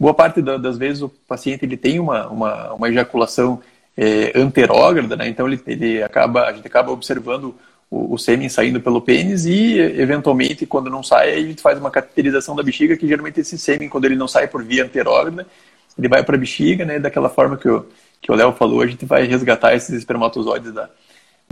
[0.00, 3.60] boa parte das vezes o paciente ele tem uma, uma, uma ejaculação
[3.94, 5.28] é, anterógrada, né?
[5.28, 7.54] então ele, ele acaba, a gente acaba observando
[7.90, 11.90] o, o sêmen saindo pelo pênis e, eventualmente, quando não sai, a gente faz uma
[11.90, 15.46] cateterização da bexiga, que geralmente esse sêmen, quando ele não sai por via anterógrada,
[15.98, 16.98] ele vai para a bexiga, né?
[16.98, 17.84] daquela forma que o,
[18.20, 20.88] que o Léo falou, a gente vai resgatar esses espermatozoides da,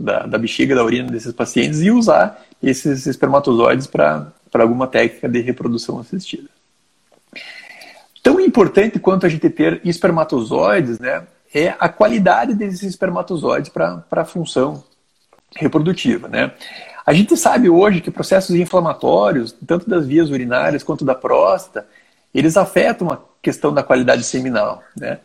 [0.00, 5.40] da, da bexiga, da urina desses pacientes e usar esses espermatozoides para alguma técnica de
[5.40, 6.48] reprodução assistida.
[8.22, 14.24] Tão importante quanto a gente ter espermatozoides, né, é a qualidade desses espermatozoides para a
[14.24, 14.84] função
[15.56, 16.52] reprodutiva, né?
[17.04, 21.86] A gente sabe hoje que processos inflamatórios, tanto das vias urinárias quanto da próstata,
[22.34, 25.18] eles afetam a questão da qualidade seminal, né?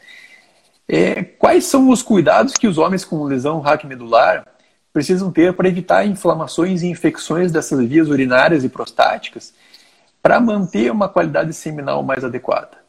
[0.87, 4.45] É, quais são os cuidados que os homens com lesão raquimedular
[4.91, 9.53] precisam ter para evitar inflamações e infecções dessas vias urinárias e prostáticas
[10.21, 12.82] para manter uma qualidade seminal mais adequada?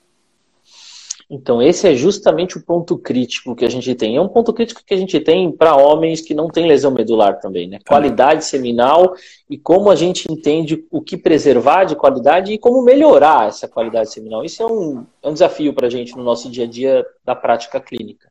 [1.29, 4.17] Então, esse é justamente o ponto crítico que a gente tem.
[4.17, 7.41] É um ponto crítico que a gente tem para homens que não têm lesão medular
[7.41, 7.79] também, né?
[7.87, 9.15] Qualidade seminal
[9.49, 14.13] e como a gente entende o que preservar de qualidade e como melhorar essa qualidade
[14.13, 14.45] seminal.
[14.45, 17.35] Isso é um, é um desafio para a gente no nosso dia a dia da
[17.35, 18.31] prática clínica.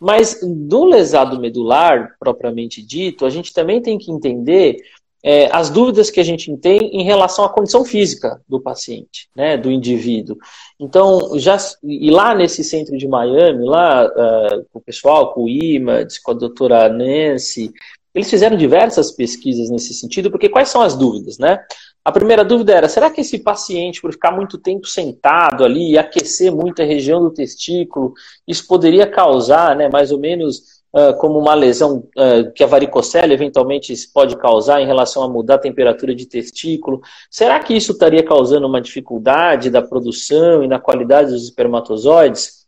[0.00, 4.76] Mas do lesado medular, propriamente dito, a gente também tem que entender
[5.26, 9.56] é, as dúvidas que a gente tem em relação à condição física do paciente, né,
[9.56, 10.36] do indivíduo.
[10.78, 15.48] Então, já e lá nesse centro de Miami, lá uh, com o pessoal, com o
[15.48, 17.72] IMADS, com a doutora Nancy,
[18.14, 21.58] eles fizeram diversas pesquisas nesse sentido, porque quais são as dúvidas, né?
[22.04, 25.98] A primeira dúvida era: será que esse paciente, por ficar muito tempo sentado ali e
[25.98, 28.12] aquecer muito a região do testículo,
[28.46, 33.34] isso poderia causar, né, mais ou menos uh, como uma lesão uh, que a varicocele
[33.34, 37.00] eventualmente pode causar em relação a mudar a temperatura de testículo.
[37.28, 42.64] Será que isso estaria causando uma dificuldade da produção e na qualidade dos espermatozoides?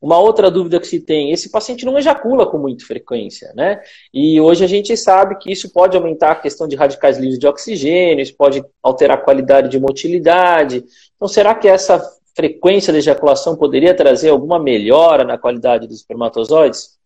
[0.00, 3.80] Uma outra dúvida que se tem, esse paciente não ejacula com muita frequência, né?
[4.14, 7.48] E hoje a gente sabe que isso pode aumentar a questão de radicais livres de
[7.48, 10.84] oxigênio, isso pode alterar a qualidade de motilidade.
[11.16, 12.00] Então, será que essa
[12.36, 16.97] frequência de ejaculação poderia trazer alguma melhora na qualidade dos espermatozoides?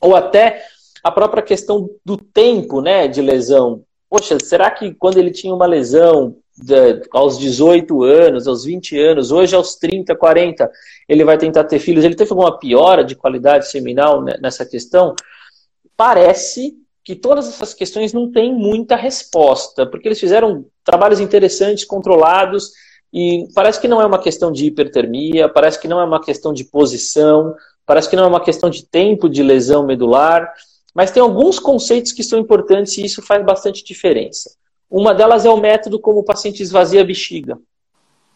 [0.00, 0.62] Ou até
[1.02, 3.82] a própria questão do tempo né, de lesão.
[4.08, 9.30] Poxa, será que quando ele tinha uma lesão de, aos 18 anos, aos 20 anos,
[9.30, 10.70] hoje aos 30, 40,
[11.08, 12.04] ele vai tentar ter filhos?
[12.04, 15.14] Ele teve alguma piora de qualidade seminal nessa questão?
[15.96, 22.70] Parece que todas essas questões não têm muita resposta, porque eles fizeram trabalhos interessantes, controlados,
[23.12, 26.52] e parece que não é uma questão de hipertermia, parece que não é uma questão
[26.52, 27.54] de posição,
[27.90, 30.48] parece que não é uma questão de tempo de lesão medular,
[30.94, 34.52] mas tem alguns conceitos que são importantes e isso faz bastante diferença.
[34.88, 37.58] Uma delas é o método como o paciente esvazia a bexiga.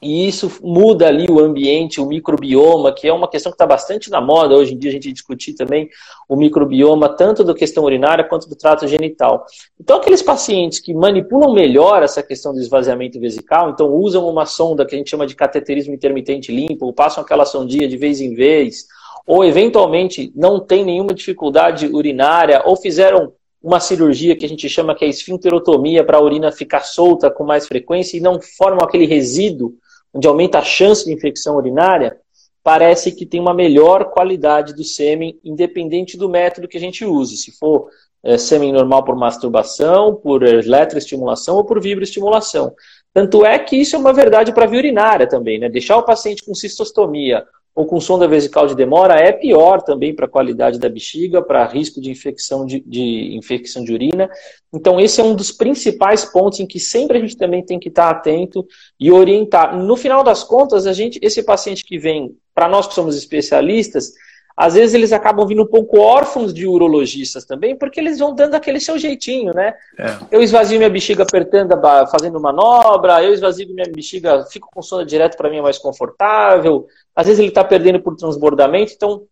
[0.02, 4.10] E isso muda ali o ambiente, o microbioma, que é uma questão que está bastante
[4.10, 5.88] na moda hoje em dia, a gente discutir também
[6.28, 9.46] o microbioma, tanto da questão urinária quanto do trato genital.
[9.80, 14.84] Então, aqueles pacientes que manipulam melhor essa questão do esvaziamento vesical, então usam uma sonda
[14.84, 18.34] que a gente chama de cateterismo intermitente limpo, ou passam aquela sondinha de vez em
[18.34, 18.86] vez,
[19.26, 23.32] ou eventualmente não tem nenhuma dificuldade urinária, ou fizeram
[23.62, 27.44] uma cirurgia que a gente chama que é esfincterotomia para a urina ficar solta com
[27.44, 29.74] mais frequência e não formam aquele resíduo
[30.12, 32.18] onde aumenta a chance de infecção urinária,
[32.62, 37.36] parece que tem uma melhor qualidade do sêmen, independente do método que a gente use.
[37.36, 37.88] Se for
[38.22, 42.74] é, sêmen normal por masturbação, por eletroestimulação ou por vibroestimulação.
[43.12, 45.68] Tanto é que isso é uma verdade para a via urinária também, né?
[45.68, 50.26] Deixar o paciente com cistostomia ou com sonda vesical de demora é pior também para
[50.26, 54.30] a qualidade da bexiga, para risco de infecção de, de, infecção de urina.
[54.72, 57.88] Então, esse é um dos principais pontos em que sempre a gente também tem que
[57.88, 58.64] estar atento
[58.98, 59.76] e orientar.
[59.76, 64.12] No final das contas, a gente, esse paciente que vem, para nós que somos especialistas,
[64.56, 68.54] às vezes eles acabam vindo um pouco órfãos de urologistas também, porque eles vão dando
[68.54, 69.74] aquele seu jeitinho, né?
[69.98, 70.16] É.
[70.30, 71.74] Eu esvazio minha bexiga apertando,
[72.10, 76.86] fazendo manobra, eu esvazio minha bexiga, fico com sonda direto para mim é mais confortável.
[77.16, 79.22] Às vezes ele está perdendo por transbordamento, então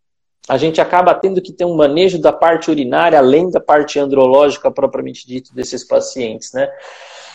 [0.49, 4.73] a gente acaba tendo que ter um manejo da parte urinária, além da parte andrológica
[4.73, 6.69] propriamente dito desses pacientes, né?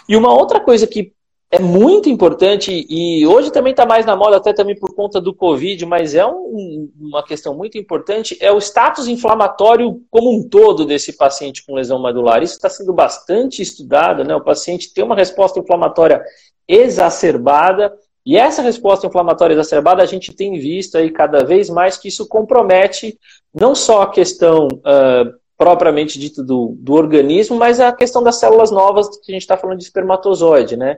[0.10, 1.14] E uma outra coisa que
[1.50, 5.34] é muito importante e hoje também está mais na moda, até também por conta do
[5.34, 10.86] Covid, mas é um, uma questão muito importante, é o status inflamatório como um todo
[10.86, 12.44] desse paciente com lesão medular.
[12.44, 14.36] Isso está sendo bastante estudado, né?
[14.36, 16.22] O paciente tem uma resposta inflamatória
[16.68, 17.94] exacerbada,
[18.26, 22.28] e essa resposta inflamatória exacerbada a gente tem visto aí cada vez mais que isso
[22.28, 23.18] compromete
[23.54, 28.70] não só a questão uh, propriamente dita do, do organismo, mas a questão das células
[28.70, 30.98] novas que a gente está falando de espermatozoide, né?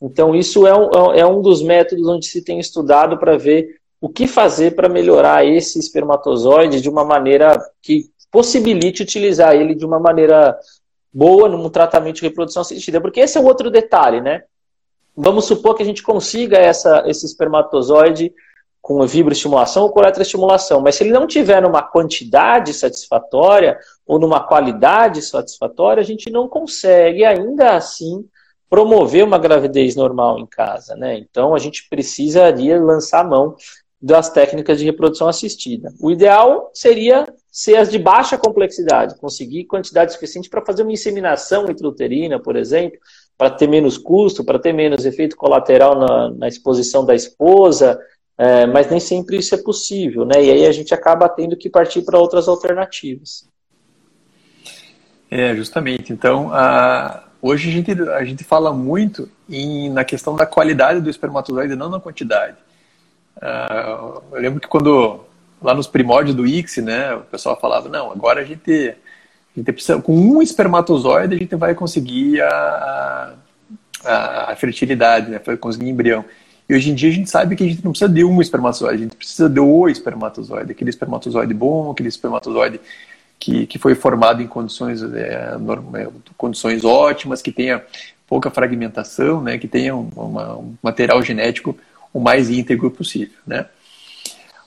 [0.00, 4.08] Então, isso é um, é um dos métodos onde se tem estudado para ver o
[4.08, 10.00] que fazer para melhorar esse espermatozoide de uma maneira que possibilite utilizar ele de uma
[10.00, 10.58] maneira
[11.12, 13.00] boa num tratamento de reprodução assistida.
[13.00, 14.44] Porque esse é o outro detalhe, né?
[15.14, 18.32] Vamos supor que a gente consiga essa, esse espermatozoide
[18.80, 24.40] com vibroestimulação ou com eletroestimulação, mas se ele não tiver numa quantidade satisfatória ou numa
[24.40, 28.26] qualidade satisfatória, a gente não consegue ainda assim
[28.70, 31.18] promover uma gravidez normal em casa, né?
[31.18, 33.56] Então a gente precisaria lançar mão
[34.00, 35.92] das técnicas de reprodução assistida.
[36.00, 41.68] O ideal seria ser as de baixa complexidade, conseguir quantidade suficiente para fazer uma inseminação
[41.68, 42.98] intrauterina, por exemplo,
[43.36, 48.00] para ter menos custo, para ter menos efeito colateral na, na exposição da esposa,
[48.38, 50.42] é, mas nem sempre isso é possível, né?
[50.42, 53.46] E aí a gente acaba tendo que partir para outras alternativas.
[55.30, 56.12] É, justamente.
[56.12, 61.08] Então, a, Hoje a gente, a gente fala muito em, na questão da qualidade do
[61.08, 62.56] espermatozoide, não na quantidade.
[63.36, 65.20] Uh, eu lembro que quando,
[65.62, 69.72] lá nos primórdios do ICSI, né, o pessoal falava, não, agora a gente, a gente
[69.72, 73.34] precisa, com um espermatozoide a gente vai conseguir a,
[74.04, 76.22] a, a fertilidade, né, conseguir embrião.
[76.68, 78.96] E hoje em dia a gente sabe que a gente não precisa de um espermatozoide,
[78.96, 82.80] a gente precisa de o espermatozoide, aquele espermatozoide bom, aquele espermatozoide
[83.40, 85.56] que, que foi formado em condições, é,
[85.94, 87.82] é, condições ótimas, que tenha
[88.28, 91.76] pouca fragmentação, né, que tenha um, uma, um material genético
[92.12, 93.34] o mais íntegro possível.
[93.46, 93.66] Né.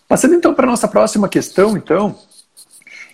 [0.07, 2.17] Passando então para a nossa próxima questão, então,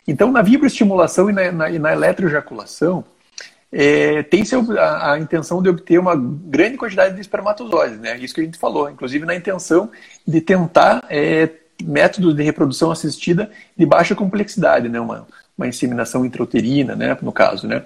[0.08, 3.04] então na vibroestimulação e na, na, e na eletroejaculação,
[3.72, 8.18] é, tem-se a, a, intenção de obter uma grande quantidade de espermatozoides, né?
[8.18, 9.92] Isso que a gente falou, inclusive na intenção
[10.28, 11.48] de tentar é,
[11.84, 15.00] métodos de reprodução assistida de baixa complexidade, né?
[15.00, 15.28] Uma,
[15.60, 17.84] uma inseminação intrauterina, né, no caso, né.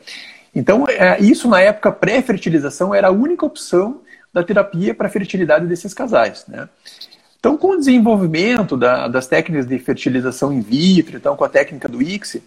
[0.56, 5.66] Então, é, isso na época pré-fertilização era a única opção da terapia para a fertilidade
[5.66, 6.70] desses casais, né.
[7.40, 11.90] Então, com o desenvolvimento da, das técnicas de fertilização in vitro, então com a técnica
[11.90, 12.42] do ICSI,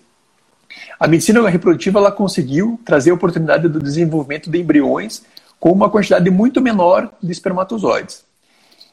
[0.99, 5.23] a medicina reprodutiva ela conseguiu trazer a oportunidade do desenvolvimento de embriões
[5.59, 8.25] com uma quantidade muito menor de espermatozoides.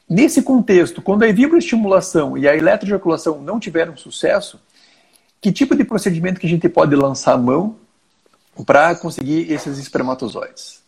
[0.08, 4.60] Nesse contexto, quando a vibroestimulação e a eletroejaculação não tiveram sucesso,
[5.44, 7.76] que tipo de procedimento que a gente pode lançar a mão
[8.64, 10.82] para conseguir esses espermatozoides?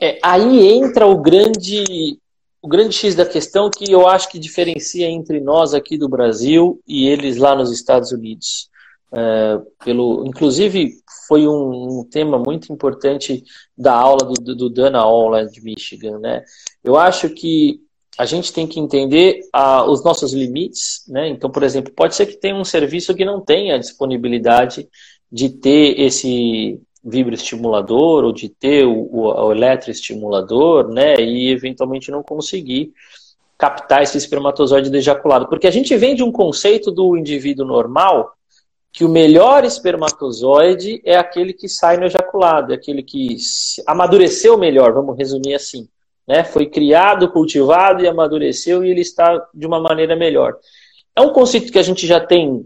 [0.00, 2.18] É, aí entra o grande,
[2.62, 6.80] o grande X da questão que eu acho que diferencia entre nós aqui do Brasil
[6.88, 8.70] e eles lá nos Estados Unidos.
[9.12, 10.94] é, pelo, inclusive
[11.26, 13.44] foi um, um, tema muito importante
[13.76, 16.42] da aula do, do Dana Hall de Michigan, né?
[16.82, 17.78] Eu acho que
[18.18, 21.28] a gente tem que entender ah, os nossos limites, né?
[21.28, 24.88] Então, por exemplo, pode ser que tenha um serviço que não tenha disponibilidade
[25.30, 31.14] de ter esse vibroestimulador ou de ter o, o, o eletroestimulador, né?
[31.20, 32.92] E eventualmente não conseguir
[33.56, 35.48] captar esse espermatozoide ejaculado.
[35.48, 38.32] Porque a gente vem de um conceito do indivíduo normal
[38.92, 43.36] que o melhor espermatozoide é aquele que sai no ejaculado, é aquele que
[43.86, 45.88] amadureceu melhor, vamos resumir assim.
[46.28, 46.44] Né?
[46.44, 50.56] Foi criado, cultivado e amadureceu e ele está de uma maneira melhor.
[51.16, 52.64] É um conceito que a gente já tem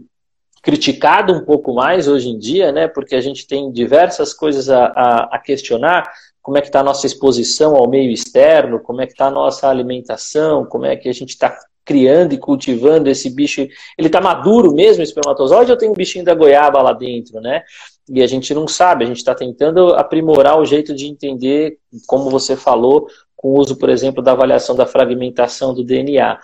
[0.61, 2.87] criticado um pouco mais hoje em dia, né?
[2.87, 6.11] porque a gente tem diversas coisas a, a, a questionar,
[6.41, 9.31] como é que está a nossa exposição ao meio externo, como é que está a
[9.31, 13.61] nossa alimentação, como é que a gente está criando e cultivando esse bicho.
[13.97, 17.63] Ele está maduro mesmo, o espermatozoide, ou tem um bichinho da goiaba lá dentro, né?
[18.09, 22.29] E a gente não sabe, a gente está tentando aprimorar o jeito de entender, como
[22.29, 23.07] você falou,
[23.43, 26.39] com o uso, por exemplo, da avaliação da fragmentação do DNA.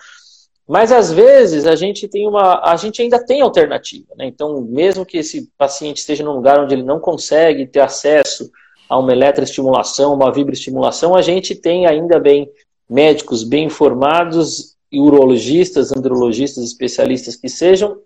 [0.68, 4.26] Mas às vezes a gente tem uma, a gente ainda tem alternativa, né?
[4.26, 8.50] Então, mesmo que esse paciente esteja num lugar onde ele não consegue ter acesso
[8.86, 12.50] a uma eletroestimulação, uma vibroestimulação, a gente tem ainda bem
[12.88, 17.96] médicos bem informados, urologistas, andrologistas, especialistas que sejam,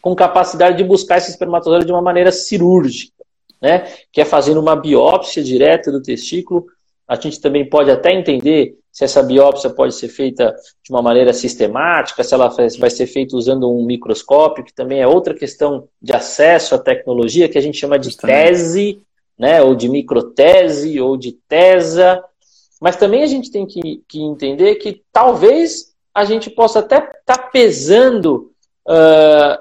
[0.00, 3.24] com capacidade de buscar esse espermatozoide de uma maneira cirúrgica,
[3.60, 3.92] né?
[4.12, 6.66] Que é fazendo uma biópsia direta do testículo.
[7.08, 11.32] A gente também pode até entender se essa biópsia pode ser feita de uma maneira
[11.32, 16.12] sistemática, se ela vai ser feita usando um microscópio, que também é outra questão de
[16.12, 19.02] acesso à tecnologia, que a gente chama de tese
[19.38, 22.22] né, ou de microtese, ou de tesa,
[22.80, 27.20] mas também a gente tem que, que entender que talvez a gente possa até estar
[27.24, 28.52] tá pesando.
[28.88, 29.60] Uh,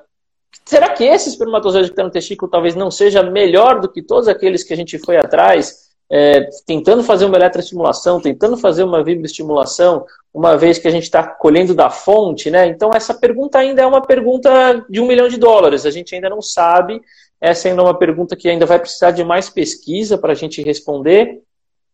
[0.64, 4.28] será que esse espermatozoide que está no testículo talvez não seja melhor do que todos
[4.28, 10.06] aqueles que a gente foi atrás, é, tentando fazer uma eletroestimulação, tentando fazer uma vibroestimulação,
[10.34, 12.68] uma vez que a gente está colhendo da fonte, né?
[12.68, 15.86] Então essa pergunta ainda é uma pergunta de um milhão de dólares.
[15.86, 17.02] A gente ainda não sabe
[17.46, 20.62] essa ainda é uma pergunta que ainda vai precisar de mais pesquisa para a gente
[20.62, 21.42] responder,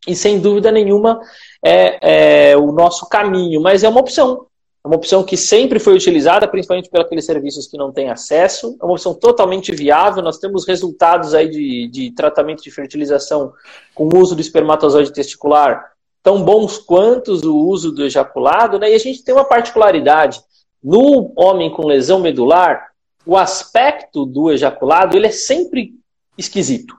[0.08, 1.20] e sem dúvida nenhuma
[1.64, 4.48] é, é, o nosso caminho, mas é uma opção.
[4.84, 8.76] É uma opção que sempre foi utilizada, principalmente aqueles serviços que não têm acesso.
[8.82, 10.24] É uma opção totalmente viável.
[10.24, 13.54] Nós temos resultados aí de, de tratamento de fertilização
[13.94, 15.92] com o uso do espermatozoide testicular
[16.24, 18.92] tão bons quanto o uso do ejaculado, né?
[18.92, 20.42] E a gente tem uma particularidade.
[20.84, 22.88] No homem com lesão medular,
[23.26, 25.94] o aspecto do ejaculado ele é sempre
[26.38, 26.96] esquisito.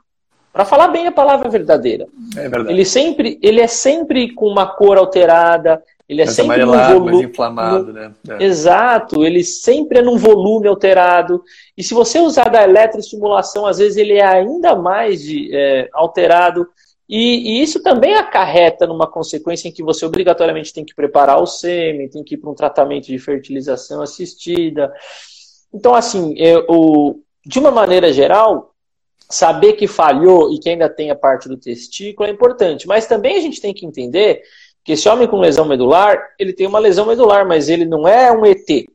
[0.53, 2.07] Para falar bem a palavra verdadeira.
[2.37, 2.71] É verdade.
[2.71, 7.25] Ele sempre, ele é sempre com uma cor alterada, ele é mais sempre num volume
[7.25, 8.13] inflamado, né?
[8.29, 8.45] É.
[8.45, 11.43] Exato, ele sempre é num volume alterado.
[11.77, 16.69] E se você usar da eletroestimulação, às vezes ele é ainda mais de, é, alterado.
[17.09, 21.47] E, e, isso também acarreta numa consequência em que você obrigatoriamente tem que preparar o
[21.47, 24.93] sêmen, tem que ir para um tratamento de fertilização assistida.
[25.73, 28.73] Então, assim, eu, de uma maneira geral,
[29.33, 32.87] saber que falhou e que ainda tem a parte do testículo é importante.
[32.87, 34.43] Mas também a gente tem que entender
[34.85, 38.33] que esse homem com lesão medular, ele tem uma lesão medular, mas ele não é
[38.33, 38.87] um ET.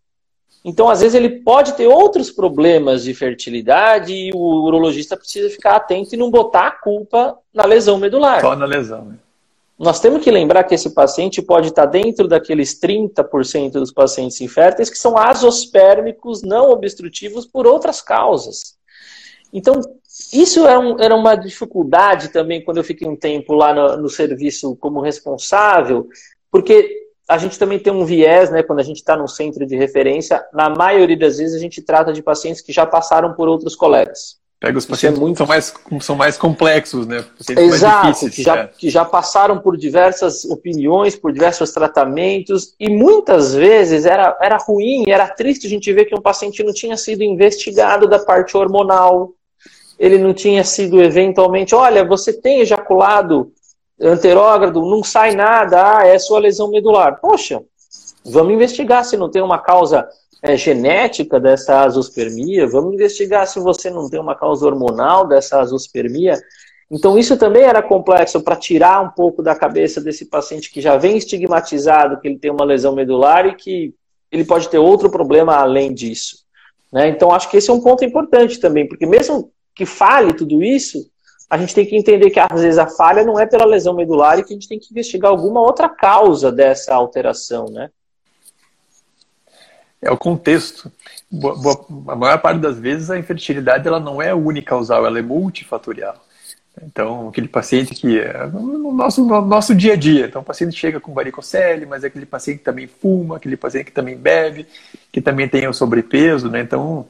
[0.65, 5.77] Então, às vezes, ele pode ter outros problemas de fertilidade e o urologista precisa ficar
[5.77, 8.41] atento e não botar a culpa na lesão medular.
[8.41, 9.15] Só na lesão, né?
[9.79, 14.89] Nós temos que lembrar que esse paciente pode estar dentro daqueles 30% dos pacientes inférteis
[14.89, 18.75] que são azospérmicos não obstrutivos por outras causas.
[19.53, 19.79] Então,
[20.33, 23.97] isso era, é um, era uma dificuldade também quando eu fiquei um tempo lá no,
[23.97, 26.07] no serviço como responsável,
[26.51, 29.75] porque a gente também tem um viés, né, quando a gente está no centro de
[29.75, 33.75] referência, na maioria das vezes a gente trata de pacientes que já passaram por outros
[33.75, 34.37] colegas.
[34.59, 35.33] Pega os é pacientes é muito...
[35.33, 37.23] que são mais, são mais complexos, né?
[37.37, 38.67] Pacientes Exato, que, já, é.
[38.67, 45.03] que já passaram por diversas opiniões, por diversos tratamentos, e muitas vezes era, era ruim,
[45.07, 49.33] era triste a gente ver que um paciente não tinha sido investigado da parte hormonal,
[49.99, 53.51] ele não tinha sido eventualmente, olha, você tem ejaculado
[53.99, 57.19] anterógrado, não sai nada, ah, é sua lesão medular.
[57.19, 57.61] Poxa,
[58.23, 60.07] vamos investigar se não tem uma causa
[60.41, 66.37] é, genética dessa azospermia, vamos investigar se você não tem uma causa hormonal dessa azospermia.
[66.89, 70.95] Então, isso também era complexo para tirar um pouco da cabeça desse paciente que já
[70.95, 73.93] vem estigmatizado que ele tem uma lesão medular e que
[74.31, 76.45] ele pode ter outro problema além disso.
[76.93, 77.09] Né?
[77.09, 81.09] Então, acho que esse é um ponto importante também, porque mesmo que fale tudo isso,
[81.49, 84.37] a gente tem que entender que às vezes a falha não é pela lesão medular
[84.37, 87.89] e que a gente tem que investigar alguma outra causa dessa alteração, né?
[90.01, 90.91] é o contexto.
[92.07, 96.23] a maior parte das vezes a infertilidade ela não é unicausal, ela é multifatorial.
[96.83, 100.27] Então, aquele paciente que é no nosso, no nosso dia a dia.
[100.27, 103.85] Então, o paciente chega com varicocele, mas é aquele paciente que também fuma, aquele paciente
[103.85, 104.67] que também bebe,
[105.11, 106.61] que também tem o sobrepeso, né?
[106.61, 107.07] Então,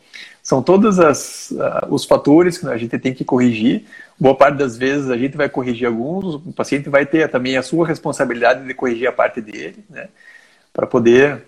[0.47, 3.83] são todos as, uh, os fatores que a gente tem que corrigir.
[4.17, 7.61] Boa parte das vezes a gente vai corrigir alguns, o paciente vai ter também a
[7.61, 10.07] sua responsabilidade de corrigir a parte dele, né?
[10.71, 11.43] Para poder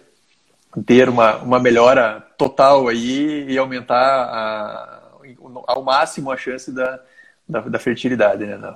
[0.85, 5.01] ter uma, uma melhora total aí e aumentar a,
[5.65, 6.99] ao máximo a chance da,
[7.47, 8.75] da, da fertilidade, né?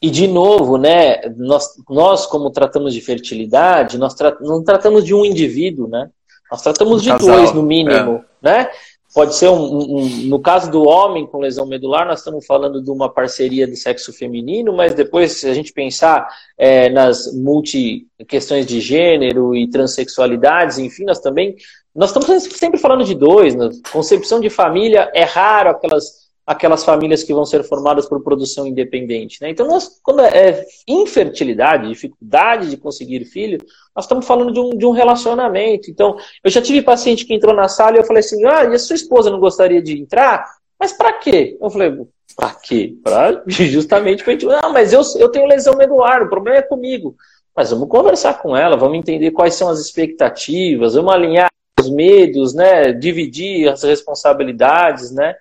[0.00, 5.12] E de novo, né, nós, nós como tratamos de fertilidade, nós tra não tratamos de
[5.12, 6.10] um indivíduo, né?
[6.48, 8.48] Nós tratamos um de casal, dois, no mínimo, é.
[8.48, 8.70] né?
[9.14, 12.90] Pode ser um, um, no caso do homem com lesão medular, nós estamos falando de
[12.90, 18.64] uma parceria do sexo feminino, mas depois, se a gente pensar é, nas multi questões
[18.64, 21.56] de gênero e transexualidades, enfim, nós também
[21.94, 23.54] nós estamos sempre falando de dois.
[23.54, 23.68] Né?
[23.92, 29.40] Concepção de família é raro aquelas aquelas famílias que vão ser formadas por produção independente.
[29.40, 29.50] Né?
[29.50, 33.58] Então, nós, quando é, é infertilidade, dificuldade de conseguir filho,
[33.94, 35.90] nós estamos falando de um, de um relacionamento.
[35.90, 38.74] Então, eu já tive paciente que entrou na sala e eu falei assim: ah, e
[38.74, 40.44] a sua esposa não gostaria de entrar?
[40.78, 41.56] Mas para quê?
[41.60, 41.96] Eu falei:
[42.34, 42.96] para quê?
[43.02, 44.46] Pra, justamente para gente.
[44.46, 47.14] Não, mas eu, eu tenho lesão medular, o problema é comigo.
[47.54, 52.54] Mas vamos conversar com ela, vamos entender quais são as expectativas, vamos alinhar os medos,
[52.54, 52.92] né?
[52.92, 55.34] Dividir as responsabilidades, né?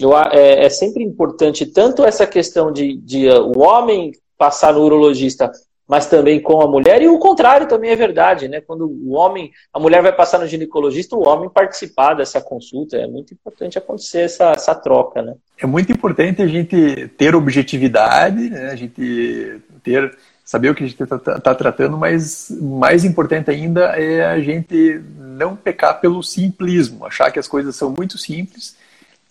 [0.00, 4.80] Eu, é, é, sempre importante tanto essa questão de, de uh, o homem passar no
[4.80, 5.52] urologista,
[5.86, 8.60] mas também com a mulher, e o contrário também é verdade, né?
[8.60, 12.96] Quando o homem, a mulher vai passar no ginecologista, o homem participar dessa consulta.
[12.96, 15.34] É muito importante acontecer essa, essa troca, né?
[15.58, 18.70] É muito importante a gente ter objetividade, né?
[18.70, 23.96] a gente ter saber o que a gente está tá tratando, mas mais importante ainda
[23.96, 28.76] é a gente não pecar pelo simplismo, achar que as coisas são muito simples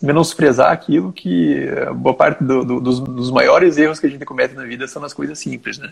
[0.02, 4.56] menosprezar aquilo que boa parte do, do, dos, dos, maiores erros que a gente comete
[4.56, 5.92] na vida são nas coisas simples, né?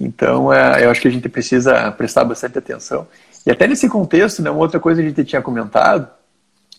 [0.00, 3.06] Então, é, eu acho que a gente precisa prestar bastante atenção.
[3.44, 6.08] E até nesse contexto, né, uma outra coisa que a gente tinha comentado,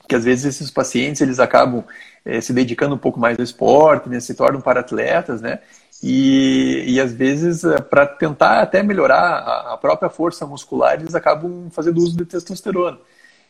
[0.09, 1.83] que às vezes esses pacientes eles acabam
[2.25, 5.59] é, se dedicando um pouco mais ao esporte, né, se tornam para-atletas, né?
[6.03, 11.13] E, e às vezes, é, para tentar até melhorar a, a própria força muscular, eles
[11.13, 12.97] acabam fazendo uso de testosterona.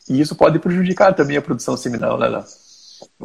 [0.09, 2.43] E isso pode prejudicar também a produção seminal, né, Léo?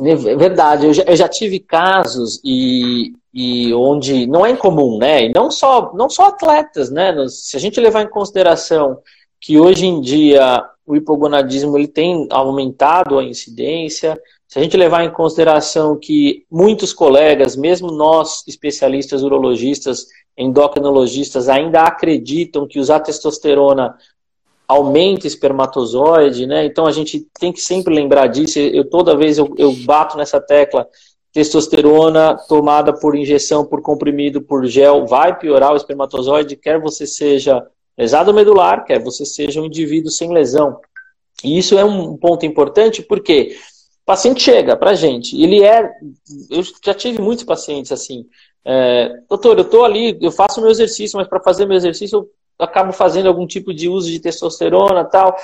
[0.05, 5.27] É verdade, eu já, eu já, tive casos e, e onde não é incomum, né?
[5.27, 7.14] E não só, não só atletas, né?
[7.29, 8.99] Se a gente levar em consideração
[9.41, 14.18] que hoje em dia o hipogonadismo ele tem aumentado a incidência,
[14.49, 20.07] se a gente levar em consideração que muitos colegas, mesmo nós especialistas urologistas,
[20.39, 23.95] endocrinologistas, ainda acreditam que usar testosterona
[24.68, 26.64] aumenta espermatozoide, né?
[26.64, 28.58] Então a gente tem que sempre lembrar disso.
[28.58, 30.86] Eu toda vez eu, eu bato nessa tecla.
[31.32, 37.62] Testosterona tomada por injeção, por comprimido, por gel, vai piorar o espermatozoide, quer você seja
[37.96, 40.80] lesado medular, quer você seja um indivíduo sem lesão.
[41.44, 43.54] E isso é um ponto importante porque
[44.02, 45.90] o paciente chega para gente, ele é.
[46.50, 48.24] Eu já tive muitos pacientes assim.
[48.64, 52.30] É, doutor, eu estou ali, eu faço meu exercício, mas para fazer meu exercício eu
[52.59, 55.36] acabo fazendo algum tipo de uso de testosterona tal.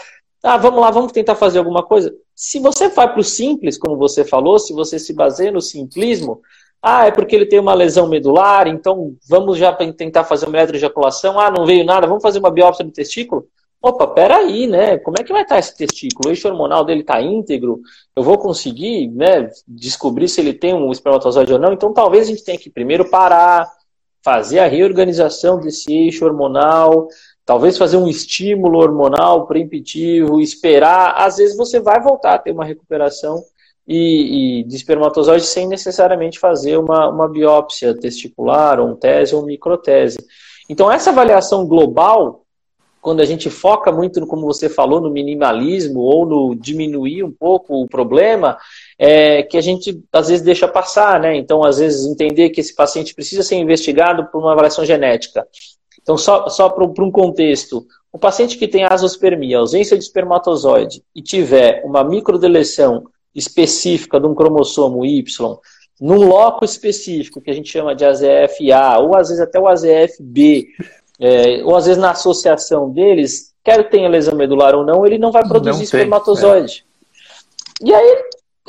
[0.43, 2.13] Ah, vamos lá, vamos tentar fazer alguma coisa.
[2.35, 6.41] Se você vai para o simples, como você falou, se você se baseia no simplismo,
[6.83, 11.39] ah, é porque ele tem uma lesão medular, então vamos já tentar fazer uma eletroejaculação.
[11.39, 13.47] Ah, não veio nada, vamos fazer uma biópsia do testículo?
[13.81, 14.99] Opa, peraí, né?
[14.99, 16.29] Como é que vai estar esse testículo?
[16.29, 17.81] O eixo hormonal dele está íntegro?
[18.17, 21.73] Eu vou conseguir né, descobrir se ele tem um espermatozoide ou não?
[21.73, 23.69] Então talvez a gente tenha que primeiro parar,
[24.23, 27.09] fazer a reorganização desse eixo hormonal,
[27.45, 31.15] talvez fazer um estímulo hormonal preemptivo, esperar.
[31.17, 33.43] Às vezes você vai voltar a ter uma recuperação
[33.87, 39.43] e, e de espermatozoide sem necessariamente fazer uma, uma biópsia testicular, ou um tese ou
[39.43, 40.19] um microtese.
[40.69, 42.42] Então, essa avaliação global,
[43.03, 47.83] quando a gente foca muito, como você falou, no minimalismo ou no diminuir um pouco
[47.83, 48.57] o problema,
[48.97, 51.37] é, que a gente às vezes deixa passar, né?
[51.37, 55.45] Então, às vezes, entender que esse paciente precisa ser investigado por uma avaliação genética.
[56.01, 61.21] Então, só, só para um contexto, o paciente que tem azospermia, ausência de espermatozoide, e
[61.21, 65.25] tiver uma microdeleção específica de um cromossomo Y,
[66.01, 70.69] num loco específico, que a gente chama de AZF-A, ou às vezes até o AZF-B,
[71.23, 75.31] é, ou às vezes na associação deles, quer tenha lesão medular ou não, ele não
[75.31, 76.85] vai produzir não espermatozoide.
[77.81, 77.87] é.
[77.89, 78.25] E aí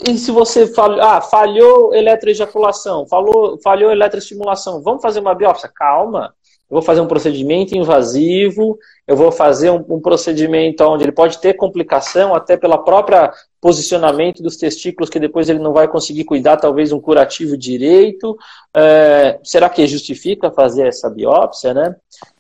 [0.07, 5.69] e se você falhou, ah, falhou eletroejaculação, falou, falhou eletroestimulação, vamos fazer uma biópsia?
[5.73, 6.33] Calma,
[6.69, 8.77] eu vou fazer um procedimento invasivo,
[9.07, 13.31] eu vou fazer um, um, procedimento onde ele pode ter complicação, até pela própria
[13.61, 18.35] posicionamento dos testículos, que depois ele não vai conseguir cuidar, talvez um curativo direito.
[18.75, 21.95] É, será que justifica fazer essa biópsia, né?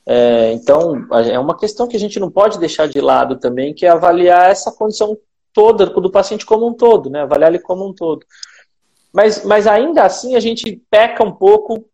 [0.05, 3.85] É, então, é uma questão que a gente não pode deixar de lado também, que
[3.85, 5.17] é avaliar essa condição
[5.53, 7.21] toda do paciente como um todo, né?
[7.21, 8.25] Avaliar ele como um todo.
[9.13, 11.85] Mas, mas ainda assim a gente peca um pouco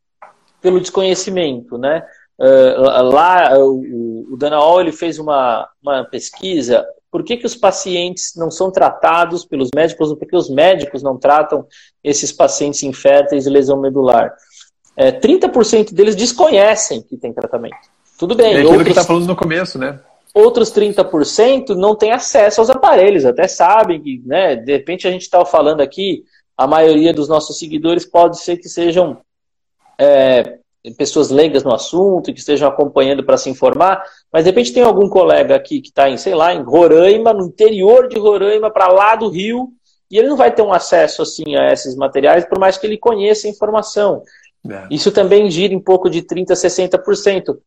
[0.62, 2.06] pelo desconhecimento, né?
[2.40, 8.34] Uh, lá o, o Danaol ele fez uma, uma pesquisa por que, que os pacientes
[8.36, 11.66] não são tratados pelos médicos, por que os médicos não tratam
[12.04, 14.34] esses pacientes inférteis de lesão medular.
[14.96, 17.78] É, 30% deles desconhecem que tem tratamento.
[18.20, 18.48] Tudo bem.
[18.48, 19.98] É aquilo outros, que está falando no começo, né?
[20.34, 25.22] Outros 30% não têm acesso aos aparelhos, até sabem que, né, de repente a gente
[25.22, 26.24] está falando aqui,
[26.56, 29.22] a maioria dos nossos seguidores pode ser que sejam
[29.98, 30.60] é,
[30.98, 35.08] pessoas leigas no assunto, que estejam acompanhando para se informar, mas de repente tem algum
[35.08, 39.16] colega aqui que está em, sei lá, em Roraima, no interior de Roraima, para lá
[39.16, 39.70] do Rio,
[40.12, 42.98] e ele não vai ter um acesso assim a esses materiais, por mais que ele
[42.98, 44.22] conheça a informação.
[44.70, 44.88] É.
[44.92, 47.58] Isso também gira em pouco de 30% a 60%.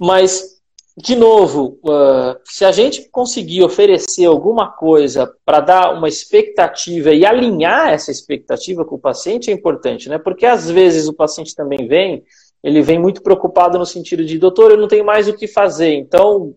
[0.00, 0.60] Mas
[0.96, 7.24] de novo, uh, se a gente conseguir oferecer alguma coisa para dar uma expectativa e
[7.24, 10.18] alinhar essa expectativa com o paciente é importante, né?
[10.18, 12.22] Porque às vezes o paciente também vem,
[12.62, 15.94] ele vem muito preocupado no sentido de, doutor, eu não tenho mais o que fazer,
[15.94, 16.54] então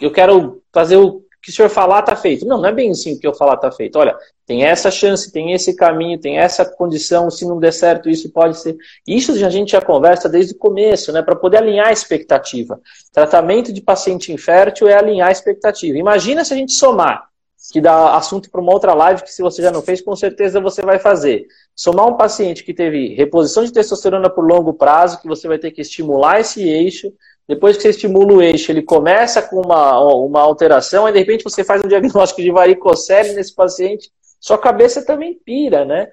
[0.00, 2.46] eu quero fazer o que o senhor falar está feito.
[2.46, 3.98] Não, não é bem assim que eu falar está feito.
[3.98, 4.16] Olha,
[4.46, 8.58] tem essa chance, tem esse caminho, tem essa condição, se não der certo, isso pode
[8.58, 8.76] ser.
[9.06, 11.20] Isso a gente já conversa desde o começo, né?
[11.20, 12.80] Para poder alinhar a expectativa.
[13.12, 15.98] Tratamento de paciente infértil é alinhar a expectativa.
[15.98, 17.28] Imagina se a gente somar,
[17.72, 20.60] que dá assunto para uma outra live que se você já não fez, com certeza
[20.60, 21.46] você vai fazer.
[21.74, 25.72] Somar um paciente que teve reposição de testosterona por longo prazo, que você vai ter
[25.72, 27.12] que estimular esse eixo,
[27.48, 31.44] depois que você estimula o eixo, ele começa com uma, uma alteração, e de repente
[31.44, 36.08] você faz um diagnóstico de varicocele nesse paciente, sua cabeça também pira, né?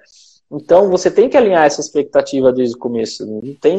[0.50, 3.24] Então você tem que alinhar essa expectativa desde o começo.
[3.24, 3.78] Não tem,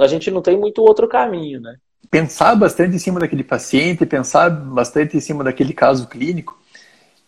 [0.00, 1.76] a gente não tem muito outro caminho, né?
[2.10, 6.58] Pensar bastante em cima daquele paciente, pensar bastante em cima daquele caso clínico,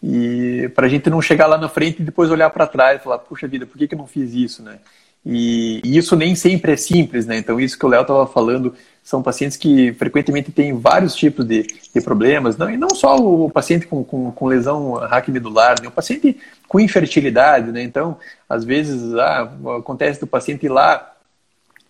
[0.03, 3.05] e para a gente não chegar lá na frente e depois olhar para trás e
[3.05, 4.79] falar, puxa vida, por que, que eu não fiz isso, né?
[5.25, 7.37] E, e isso nem sempre é simples, né?
[7.37, 11.63] Então isso que o Léo estava falando são pacientes que frequentemente têm vários tipos de,
[11.63, 15.91] de problemas, não, e não só o paciente com, com, com lesão raquimedular, né, o
[15.91, 16.39] paciente
[16.69, 21.13] com infertilidade, né, então, às vezes, ah, acontece do paciente ir lá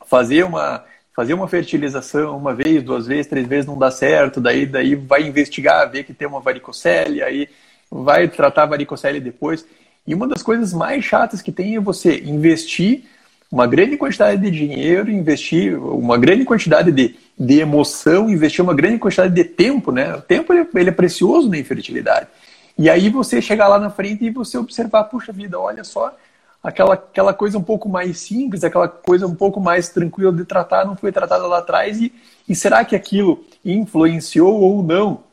[0.06, 0.84] fazer uma,
[1.14, 5.22] fazer uma fertilização uma vez, duas vezes, três vezes não dá certo, daí, daí vai
[5.22, 7.48] investigar, ver que tem uma varicocele, aí
[7.90, 9.66] vai tratar a varicocele depois,
[10.06, 13.04] e uma das coisas mais chatas que tem é você investir
[13.51, 18.98] uma grande quantidade de dinheiro, investir uma grande quantidade de, de emoção, investir uma grande
[18.98, 20.14] quantidade de tempo, né?
[20.14, 22.28] O tempo ele, ele é precioso na infertilidade.
[22.78, 26.14] E aí você chegar lá na frente e você observar, puxa vida, olha só,
[26.62, 30.86] aquela, aquela coisa um pouco mais simples, aquela coisa um pouco mais tranquila de tratar,
[30.86, 32.12] não foi tratada lá atrás, e,
[32.48, 35.24] e será que aquilo influenciou ou não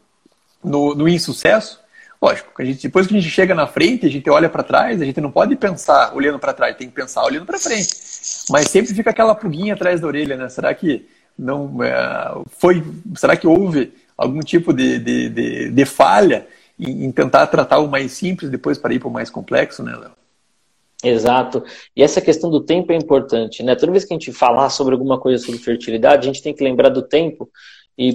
[0.64, 1.80] no, no insucesso?
[2.20, 5.00] Lógico, a gente, depois que a gente chega na frente, a gente olha para trás,
[5.00, 8.07] a gente não pode pensar olhando para trás, tem que pensar olhando para frente.
[8.50, 10.50] Mas sempre fica aquela pulguinha atrás da orelha, né?
[10.50, 11.06] Será que
[11.38, 12.84] não é, foi?
[13.16, 16.48] Será que houve algum tipo de, de, de, de falha
[16.80, 19.96] em, em, tentar tratar o mais simples depois para ir para o mais complexo, né,
[19.96, 20.12] Léo?
[21.04, 21.64] Exato.
[21.96, 23.76] E essa questão do tempo é importante, né?
[23.76, 26.64] Toda vez que a gente falar sobre alguma coisa sobre fertilidade, a gente tem que
[26.64, 27.50] lembrar do tempo
[27.98, 28.14] e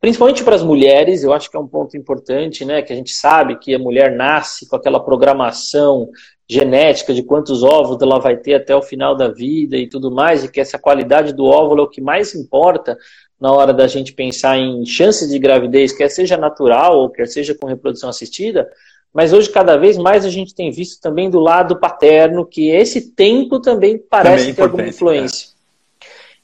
[0.00, 2.80] Principalmente para as mulheres, eu acho que é um ponto importante, né?
[2.80, 6.08] Que a gente sabe que a mulher nasce com aquela programação
[6.48, 10.42] genética de quantos óvulos ela vai ter até o final da vida e tudo mais,
[10.42, 12.96] e que essa qualidade do óvulo é o que mais importa
[13.38, 17.54] na hora da gente pensar em chances de gravidez, quer seja natural ou quer seja
[17.54, 18.68] com reprodução assistida.
[19.12, 23.12] Mas hoje, cada vez mais, a gente tem visto também do lado paterno que esse
[23.12, 25.48] tempo também parece também é ter alguma influência.
[25.48, 25.59] É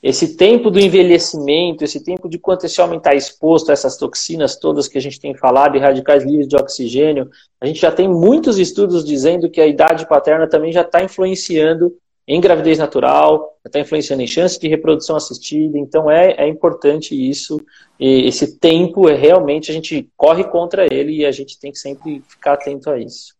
[0.08, 4.54] esse tempo do envelhecimento, esse tempo de quanto esse homem está exposto a essas toxinas
[4.54, 7.28] todas que a gente tem falado, e radicais livres de oxigênio,
[7.60, 11.92] a gente já tem muitos estudos dizendo que a idade paterna também já está influenciando
[12.24, 17.60] em gravidez natural, está influenciando em chance de reprodução assistida, então é, é importante isso,
[17.98, 22.22] esse tempo é realmente, a gente corre contra ele e a gente tem que sempre
[22.28, 23.34] ficar atento a isso.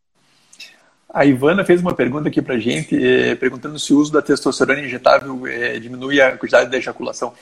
[1.13, 4.81] A Ivana fez uma pergunta aqui para gente, eh, perguntando se o uso da testosterona
[4.81, 7.33] injetável eh, diminui a quantidade de ejaculação.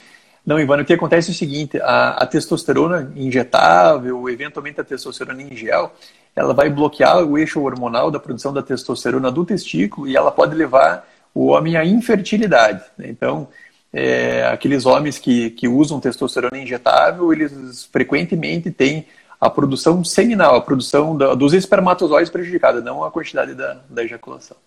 [0.45, 5.41] Não, Ivana, o que acontece é o seguinte: a, a, testosterona injetável, eventualmente a testosterona
[5.41, 5.91] em gel,
[6.35, 10.55] ela vai bloquear o eixo hormonal da produção da testosterona do testículo e ela pode
[10.55, 12.83] levar o homem à infertilidade.
[12.97, 13.07] Né?
[13.09, 13.47] Então,
[13.91, 19.07] é, aqueles homens que, que usam testosterona injetável, eles frequentemente têm
[19.39, 24.57] a produção seminal, a produção da, dos espermatozoides prejudicada, não a quantidade da, da ejaculação.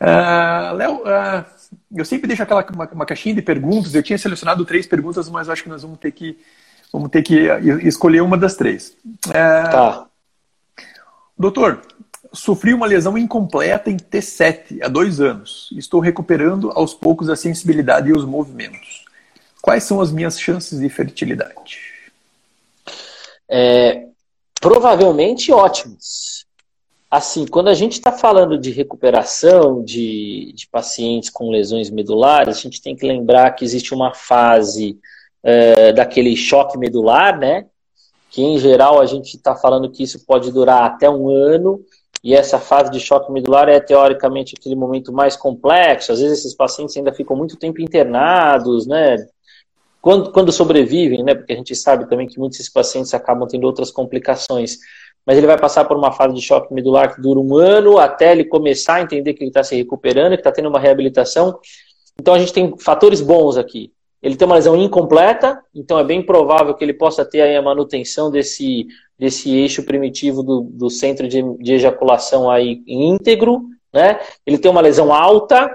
[0.00, 1.44] Uh, Léo, uh,
[1.94, 3.94] eu sempre deixo aquela uma, uma, caixinha de perguntas.
[3.94, 6.38] Eu tinha selecionado três perguntas, mas acho que nós vamos ter que
[6.92, 7.48] vamos ter que
[7.82, 8.96] escolher uma das três.
[9.26, 10.06] Uh, tá.
[11.38, 11.82] Doutor,
[12.32, 15.70] sofri uma lesão incompleta em T7 há dois anos.
[15.76, 19.04] Estou recuperando aos poucos a sensibilidade e os movimentos.
[19.62, 21.95] Quais são as minhas chances de fertilidade?
[23.48, 24.06] É,
[24.60, 26.44] provavelmente ótimas.
[27.10, 32.60] Assim, quando a gente está falando de recuperação de, de pacientes com lesões medulares, a
[32.60, 34.98] gente tem que lembrar que existe uma fase
[35.42, 37.66] é, daquele choque medular, né?
[38.30, 41.80] Que em geral a gente está falando que isso pode durar até um ano,
[42.26, 46.10] e essa fase de choque medular é teoricamente aquele momento mais complexo.
[46.10, 49.28] Às vezes esses pacientes ainda ficam muito tempo internados, né?
[50.00, 51.34] Quando, quando sobrevivem, né?
[51.34, 54.78] Porque a gente sabe também que muitos pacientes acabam tendo outras complicações.
[55.26, 58.32] Mas ele vai passar por uma fase de choque medular que dura um ano até
[58.32, 61.58] ele começar a entender que ele está se recuperando, que está tendo uma reabilitação.
[62.18, 63.92] Então a gente tem fatores bons aqui.
[64.22, 68.30] Ele tem uma lesão incompleta, então é bem provável que ele possa ter a manutenção
[68.30, 68.86] desse
[69.18, 74.20] desse eixo primitivo do, do centro de, de ejaculação aí íntegro, né?
[74.44, 75.70] Ele tem uma lesão alta,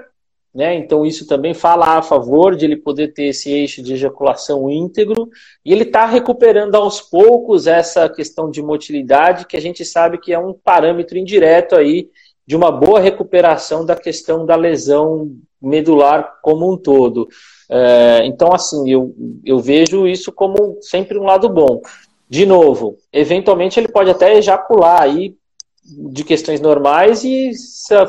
[0.54, 0.74] né?
[0.74, 5.28] Então isso também fala a favor de ele poder ter esse eixo de ejaculação íntegro
[5.64, 10.32] e ele está recuperando aos poucos essa questão de motilidade que a gente sabe que
[10.32, 12.10] é um parâmetro indireto aí
[12.46, 15.30] de uma boa recuperação da questão da lesão
[15.60, 17.28] medular como um todo.
[17.70, 21.80] É, então, assim, eu, eu vejo isso como sempre um lado bom.
[22.28, 25.36] De novo, eventualmente ele pode até ejacular aí
[25.84, 27.50] de questões normais e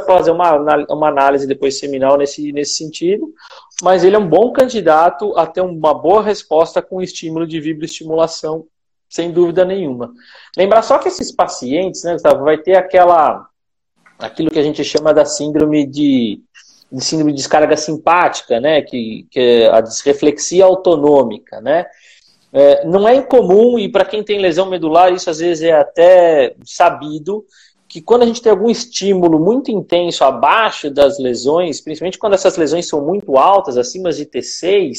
[0.05, 0.55] fazer uma,
[0.89, 3.33] uma análise depois seminal nesse, nesse sentido,
[3.81, 8.65] mas ele é um bom candidato a ter uma boa resposta com estímulo de vibroestimulação,
[9.09, 10.13] sem dúvida nenhuma.
[10.55, 13.47] Lembrar só que esses pacientes, né, Gustavo, vai ter aquela
[14.19, 16.39] aquilo que a gente chama da síndrome de,
[16.91, 21.85] de síndrome de descarga simpática, né, que, que é a desreflexia autonômica, né?
[22.53, 26.55] É, não é incomum, e para quem tem lesão medular, isso às vezes é até
[26.63, 27.43] sabido,
[27.87, 32.55] que quando a gente tem algum estímulo muito intenso abaixo das lesões, principalmente quando essas
[32.55, 34.97] lesões são muito altas, acima de T6,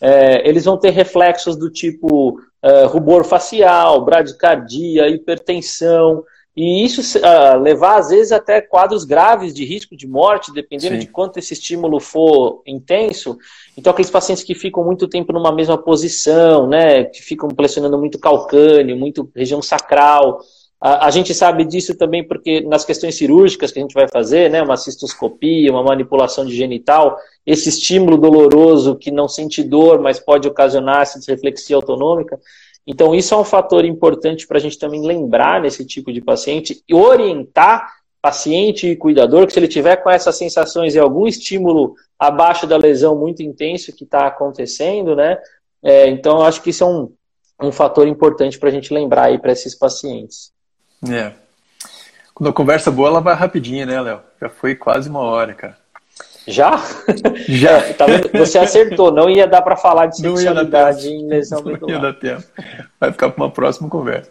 [0.00, 6.22] é, eles vão ter reflexos do tipo é, rubor facial, bradicardia, hipertensão,
[6.62, 11.00] e isso uh, levar, às vezes, até quadros graves de risco de morte, dependendo Sim.
[11.00, 13.38] de quanto esse estímulo for intenso.
[13.78, 18.18] Então, aqueles pacientes que ficam muito tempo numa mesma posição, né, que ficam pressionando muito
[18.18, 20.38] calcâneo, muito região sacral.
[20.78, 24.50] A, a, gente sabe disso também porque nas questões cirúrgicas que a gente vai fazer,
[24.50, 30.20] né, uma cistoscopia, uma manipulação de genital, esse estímulo doloroso que não sente dor, mas
[30.20, 32.38] pode ocasionar essa desreflexia autonômica,
[32.90, 36.82] então, isso é um fator importante para a gente também lembrar nesse tipo de paciente
[36.88, 37.88] e orientar
[38.20, 42.76] paciente e cuidador que se ele tiver com essas sensações e algum estímulo abaixo da
[42.76, 45.38] lesão muito intenso que está acontecendo, né?
[45.80, 47.12] É, então, acho que isso é um,
[47.62, 50.52] um fator importante para a gente lembrar aí para esses pacientes.
[51.08, 51.32] É.
[52.34, 54.20] Quando a conversa boa, ela vai rapidinho, né, Léo?
[54.42, 55.78] Já foi quase uma hora, cara.
[56.46, 56.82] Já?
[57.48, 57.78] Já.
[57.78, 61.98] É, tá Você acertou, não ia dar para falar de sexualidade em lesão Não ia
[61.98, 62.42] dar tempo.
[62.98, 64.30] Vai ficar para uma próxima conversa.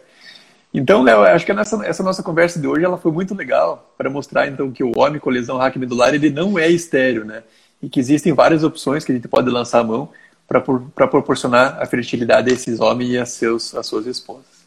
[0.72, 4.46] Então, Léo, acho que essa nossa conversa de hoje ela foi muito legal para mostrar
[4.46, 7.42] então que o homem com lesão raquimedular ele não é estéreo, né?
[7.82, 10.10] E que existem várias opções que a gente pode lançar a mão
[10.46, 14.60] para proporcionar a fertilidade a esses homens e a, seus, a suas esposas.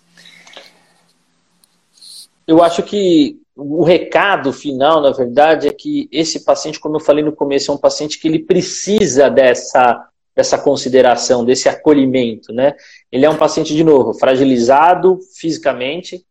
[2.45, 7.23] Eu acho que o recado final, na verdade, é que esse paciente, como eu falei
[7.23, 12.73] no começo, é um paciente que ele precisa dessa, dessa consideração, desse acolhimento, né?
[13.11, 16.25] Ele é um paciente, de novo, fragilizado fisicamente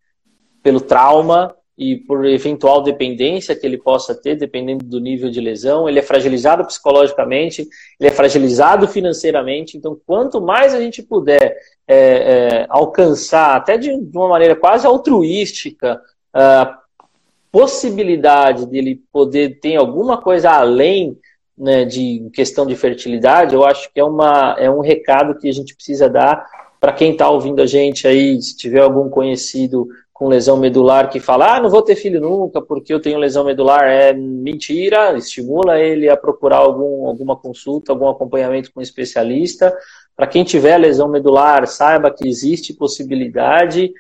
[0.62, 5.88] pelo trauma e por eventual dependência que ele possa ter, dependendo do nível de lesão.
[5.88, 7.66] Ele é fragilizado psicologicamente,
[7.98, 9.76] ele é fragilizado financeiramente.
[9.76, 11.56] Então, quanto mais a gente puder
[11.86, 16.00] é, é, alcançar, até de, uma maneira quase altruística,
[16.34, 16.81] uh,
[17.52, 21.18] possibilidade dele poder ter alguma coisa além
[21.56, 25.52] né, de questão de fertilidade, eu acho que é, uma, é um recado que a
[25.52, 26.44] gente precisa dar
[26.80, 31.20] para quem está ouvindo a gente aí, se tiver algum conhecido com lesão medular que
[31.20, 35.78] fala, ah, não vou ter filho nunca porque eu tenho lesão medular, é mentira, estimula
[35.78, 39.76] ele a procurar algum, alguma consulta, algum acompanhamento com um especialista.
[40.16, 43.92] Para quem tiver lesão medular, saiba que existe possibilidade,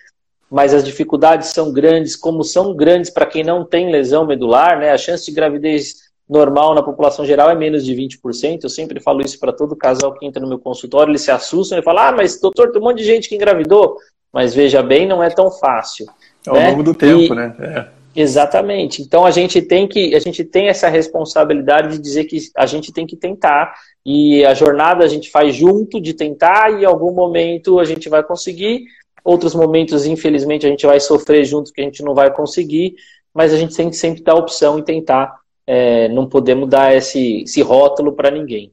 [0.52, 4.90] mas as dificuldades são grandes, como são grandes para quem não tem lesão medular, né?
[4.90, 5.94] A chance de gravidez
[6.28, 8.60] normal na população geral é menos de 20%.
[8.62, 11.78] Eu sempre falo isso para todo casal que entra no meu consultório, eles se assustam
[11.78, 13.96] e falam: ah, mas doutor, tem um monte de gente que engravidou.
[14.30, 16.06] Mas veja bem, não é tão fácil.
[16.46, 16.70] Ao né?
[16.70, 17.54] longo do tempo, e, né?
[17.58, 18.02] É.
[18.14, 19.00] Exatamente.
[19.00, 22.92] Então a gente tem que a gente tem essa responsabilidade de dizer que a gente
[22.92, 23.72] tem que tentar
[24.04, 28.10] e a jornada a gente faz junto de tentar e em algum momento a gente
[28.10, 28.84] vai conseguir,
[29.24, 32.94] outros momentos infelizmente a gente vai sofrer junto que a gente não vai conseguir,
[33.32, 35.40] mas a gente tem que sempre dar a opção e tentar.
[35.66, 38.72] É, não podemos dar esse, esse rótulo para ninguém.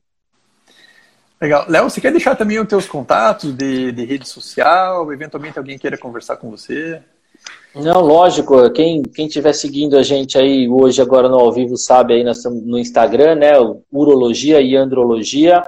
[1.39, 1.65] Legal.
[1.69, 5.11] Léo, você quer deixar também os teus contatos de, de rede social?
[5.13, 7.01] Eventualmente alguém queira conversar com você?
[7.73, 8.69] Não, lógico.
[8.71, 12.77] Quem quem estiver seguindo a gente aí hoje, agora no ao vivo, sabe aí no
[12.77, 13.53] Instagram, né?
[13.91, 15.63] Urologia e Andrologia.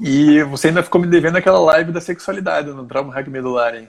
[0.00, 3.88] E você ainda ficou me devendo aquela live da sexualidade no trauma hack medular, hein?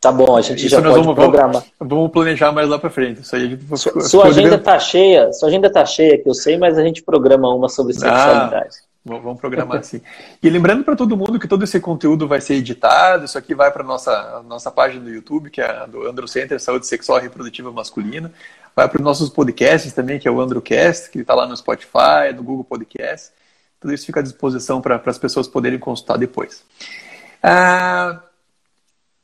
[0.00, 1.64] Tá bom, a gente isso já pode vamos, programar.
[1.80, 3.22] Vamos planejar mais lá para frente.
[3.22, 6.78] Isso aí sua, sua agenda tá cheia, sua agenda tá cheia, que eu sei, mas
[6.78, 8.76] a gente programa uma sobre ah, sexualidade.
[8.82, 10.00] Ah, vamos programar assim.
[10.42, 13.70] E lembrando para todo mundo que todo esse conteúdo vai ser editado, isso aqui vai
[13.70, 17.22] para nossa nossa página do YouTube, que é a do Andro Center Saúde Sexual e
[17.22, 18.32] Reprodutiva Masculina.
[18.74, 22.34] Vai para os nossos podcasts também, que é o Androcast, que está lá no Spotify,
[22.34, 23.30] no Google Podcast.
[23.80, 26.64] Tudo isso fica à disposição para as pessoas poderem consultar depois.
[27.42, 28.20] Ah,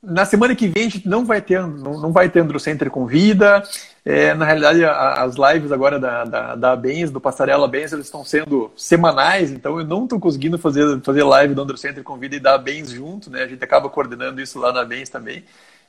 [0.03, 2.91] na semana que vem a gente não vai ter, não, não vai ter Andro Center
[2.91, 3.63] com vida.
[4.05, 8.07] É, na realidade, a, as lives agora da, da, da Bens, do Passarela Bens, eles
[8.07, 12.19] estão sendo semanais, então eu não estou conseguindo fazer, fazer live do Andro Center com
[12.19, 13.45] vida e da Bens junto, né?
[13.45, 15.45] A gente acaba coordenando isso lá na Bens também.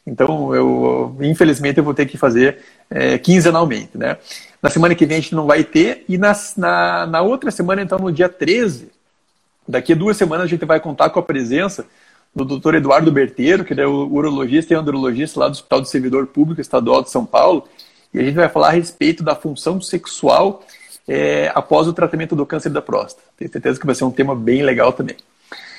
[0.05, 2.59] Então, eu, infelizmente, eu vou ter que fazer
[2.91, 4.17] é, quinzenalmente, né?
[4.61, 7.81] Na semana que vem a gente não vai ter, e na, na, na outra semana,
[7.81, 8.91] então, no dia 13,
[9.67, 11.87] daqui a duas semanas, a gente vai contar com a presença
[12.35, 12.75] do Dr.
[12.75, 17.03] Eduardo Berteiro, que é o urologista e andrologista lá do Hospital do Servidor Público Estadual
[17.03, 17.67] de São Paulo,
[18.13, 20.63] e a gente vai falar a respeito da função sexual
[21.07, 23.27] é, após o tratamento do câncer da próstata.
[23.37, 25.15] Tenho certeza que vai ser um tema bem legal também.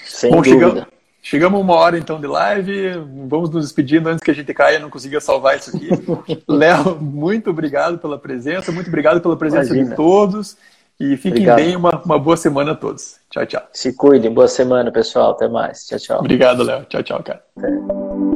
[0.05, 0.67] Sem Bom, dúvida.
[0.67, 0.87] Chegamos,
[1.23, 2.91] chegamos uma hora então de live,
[3.29, 5.89] vamos nos despedindo antes que a gente caia e não consiga salvar isso aqui.
[6.47, 9.91] Léo, muito obrigado pela presença, muito obrigado pela presença Imagina.
[9.91, 10.57] de todos.
[10.99, 11.57] E fiquem Obrigado.
[11.57, 13.17] bem, uma, uma boa semana a todos.
[13.35, 13.63] Tchau, tchau.
[13.73, 15.33] Se cuidem, boa semana, pessoal.
[15.33, 15.85] Até mais.
[15.87, 16.21] Tchau, tchau.
[16.21, 16.85] Obrigado, Léo.
[16.85, 17.43] Tchau, tchau, cara.
[17.57, 18.34] Até.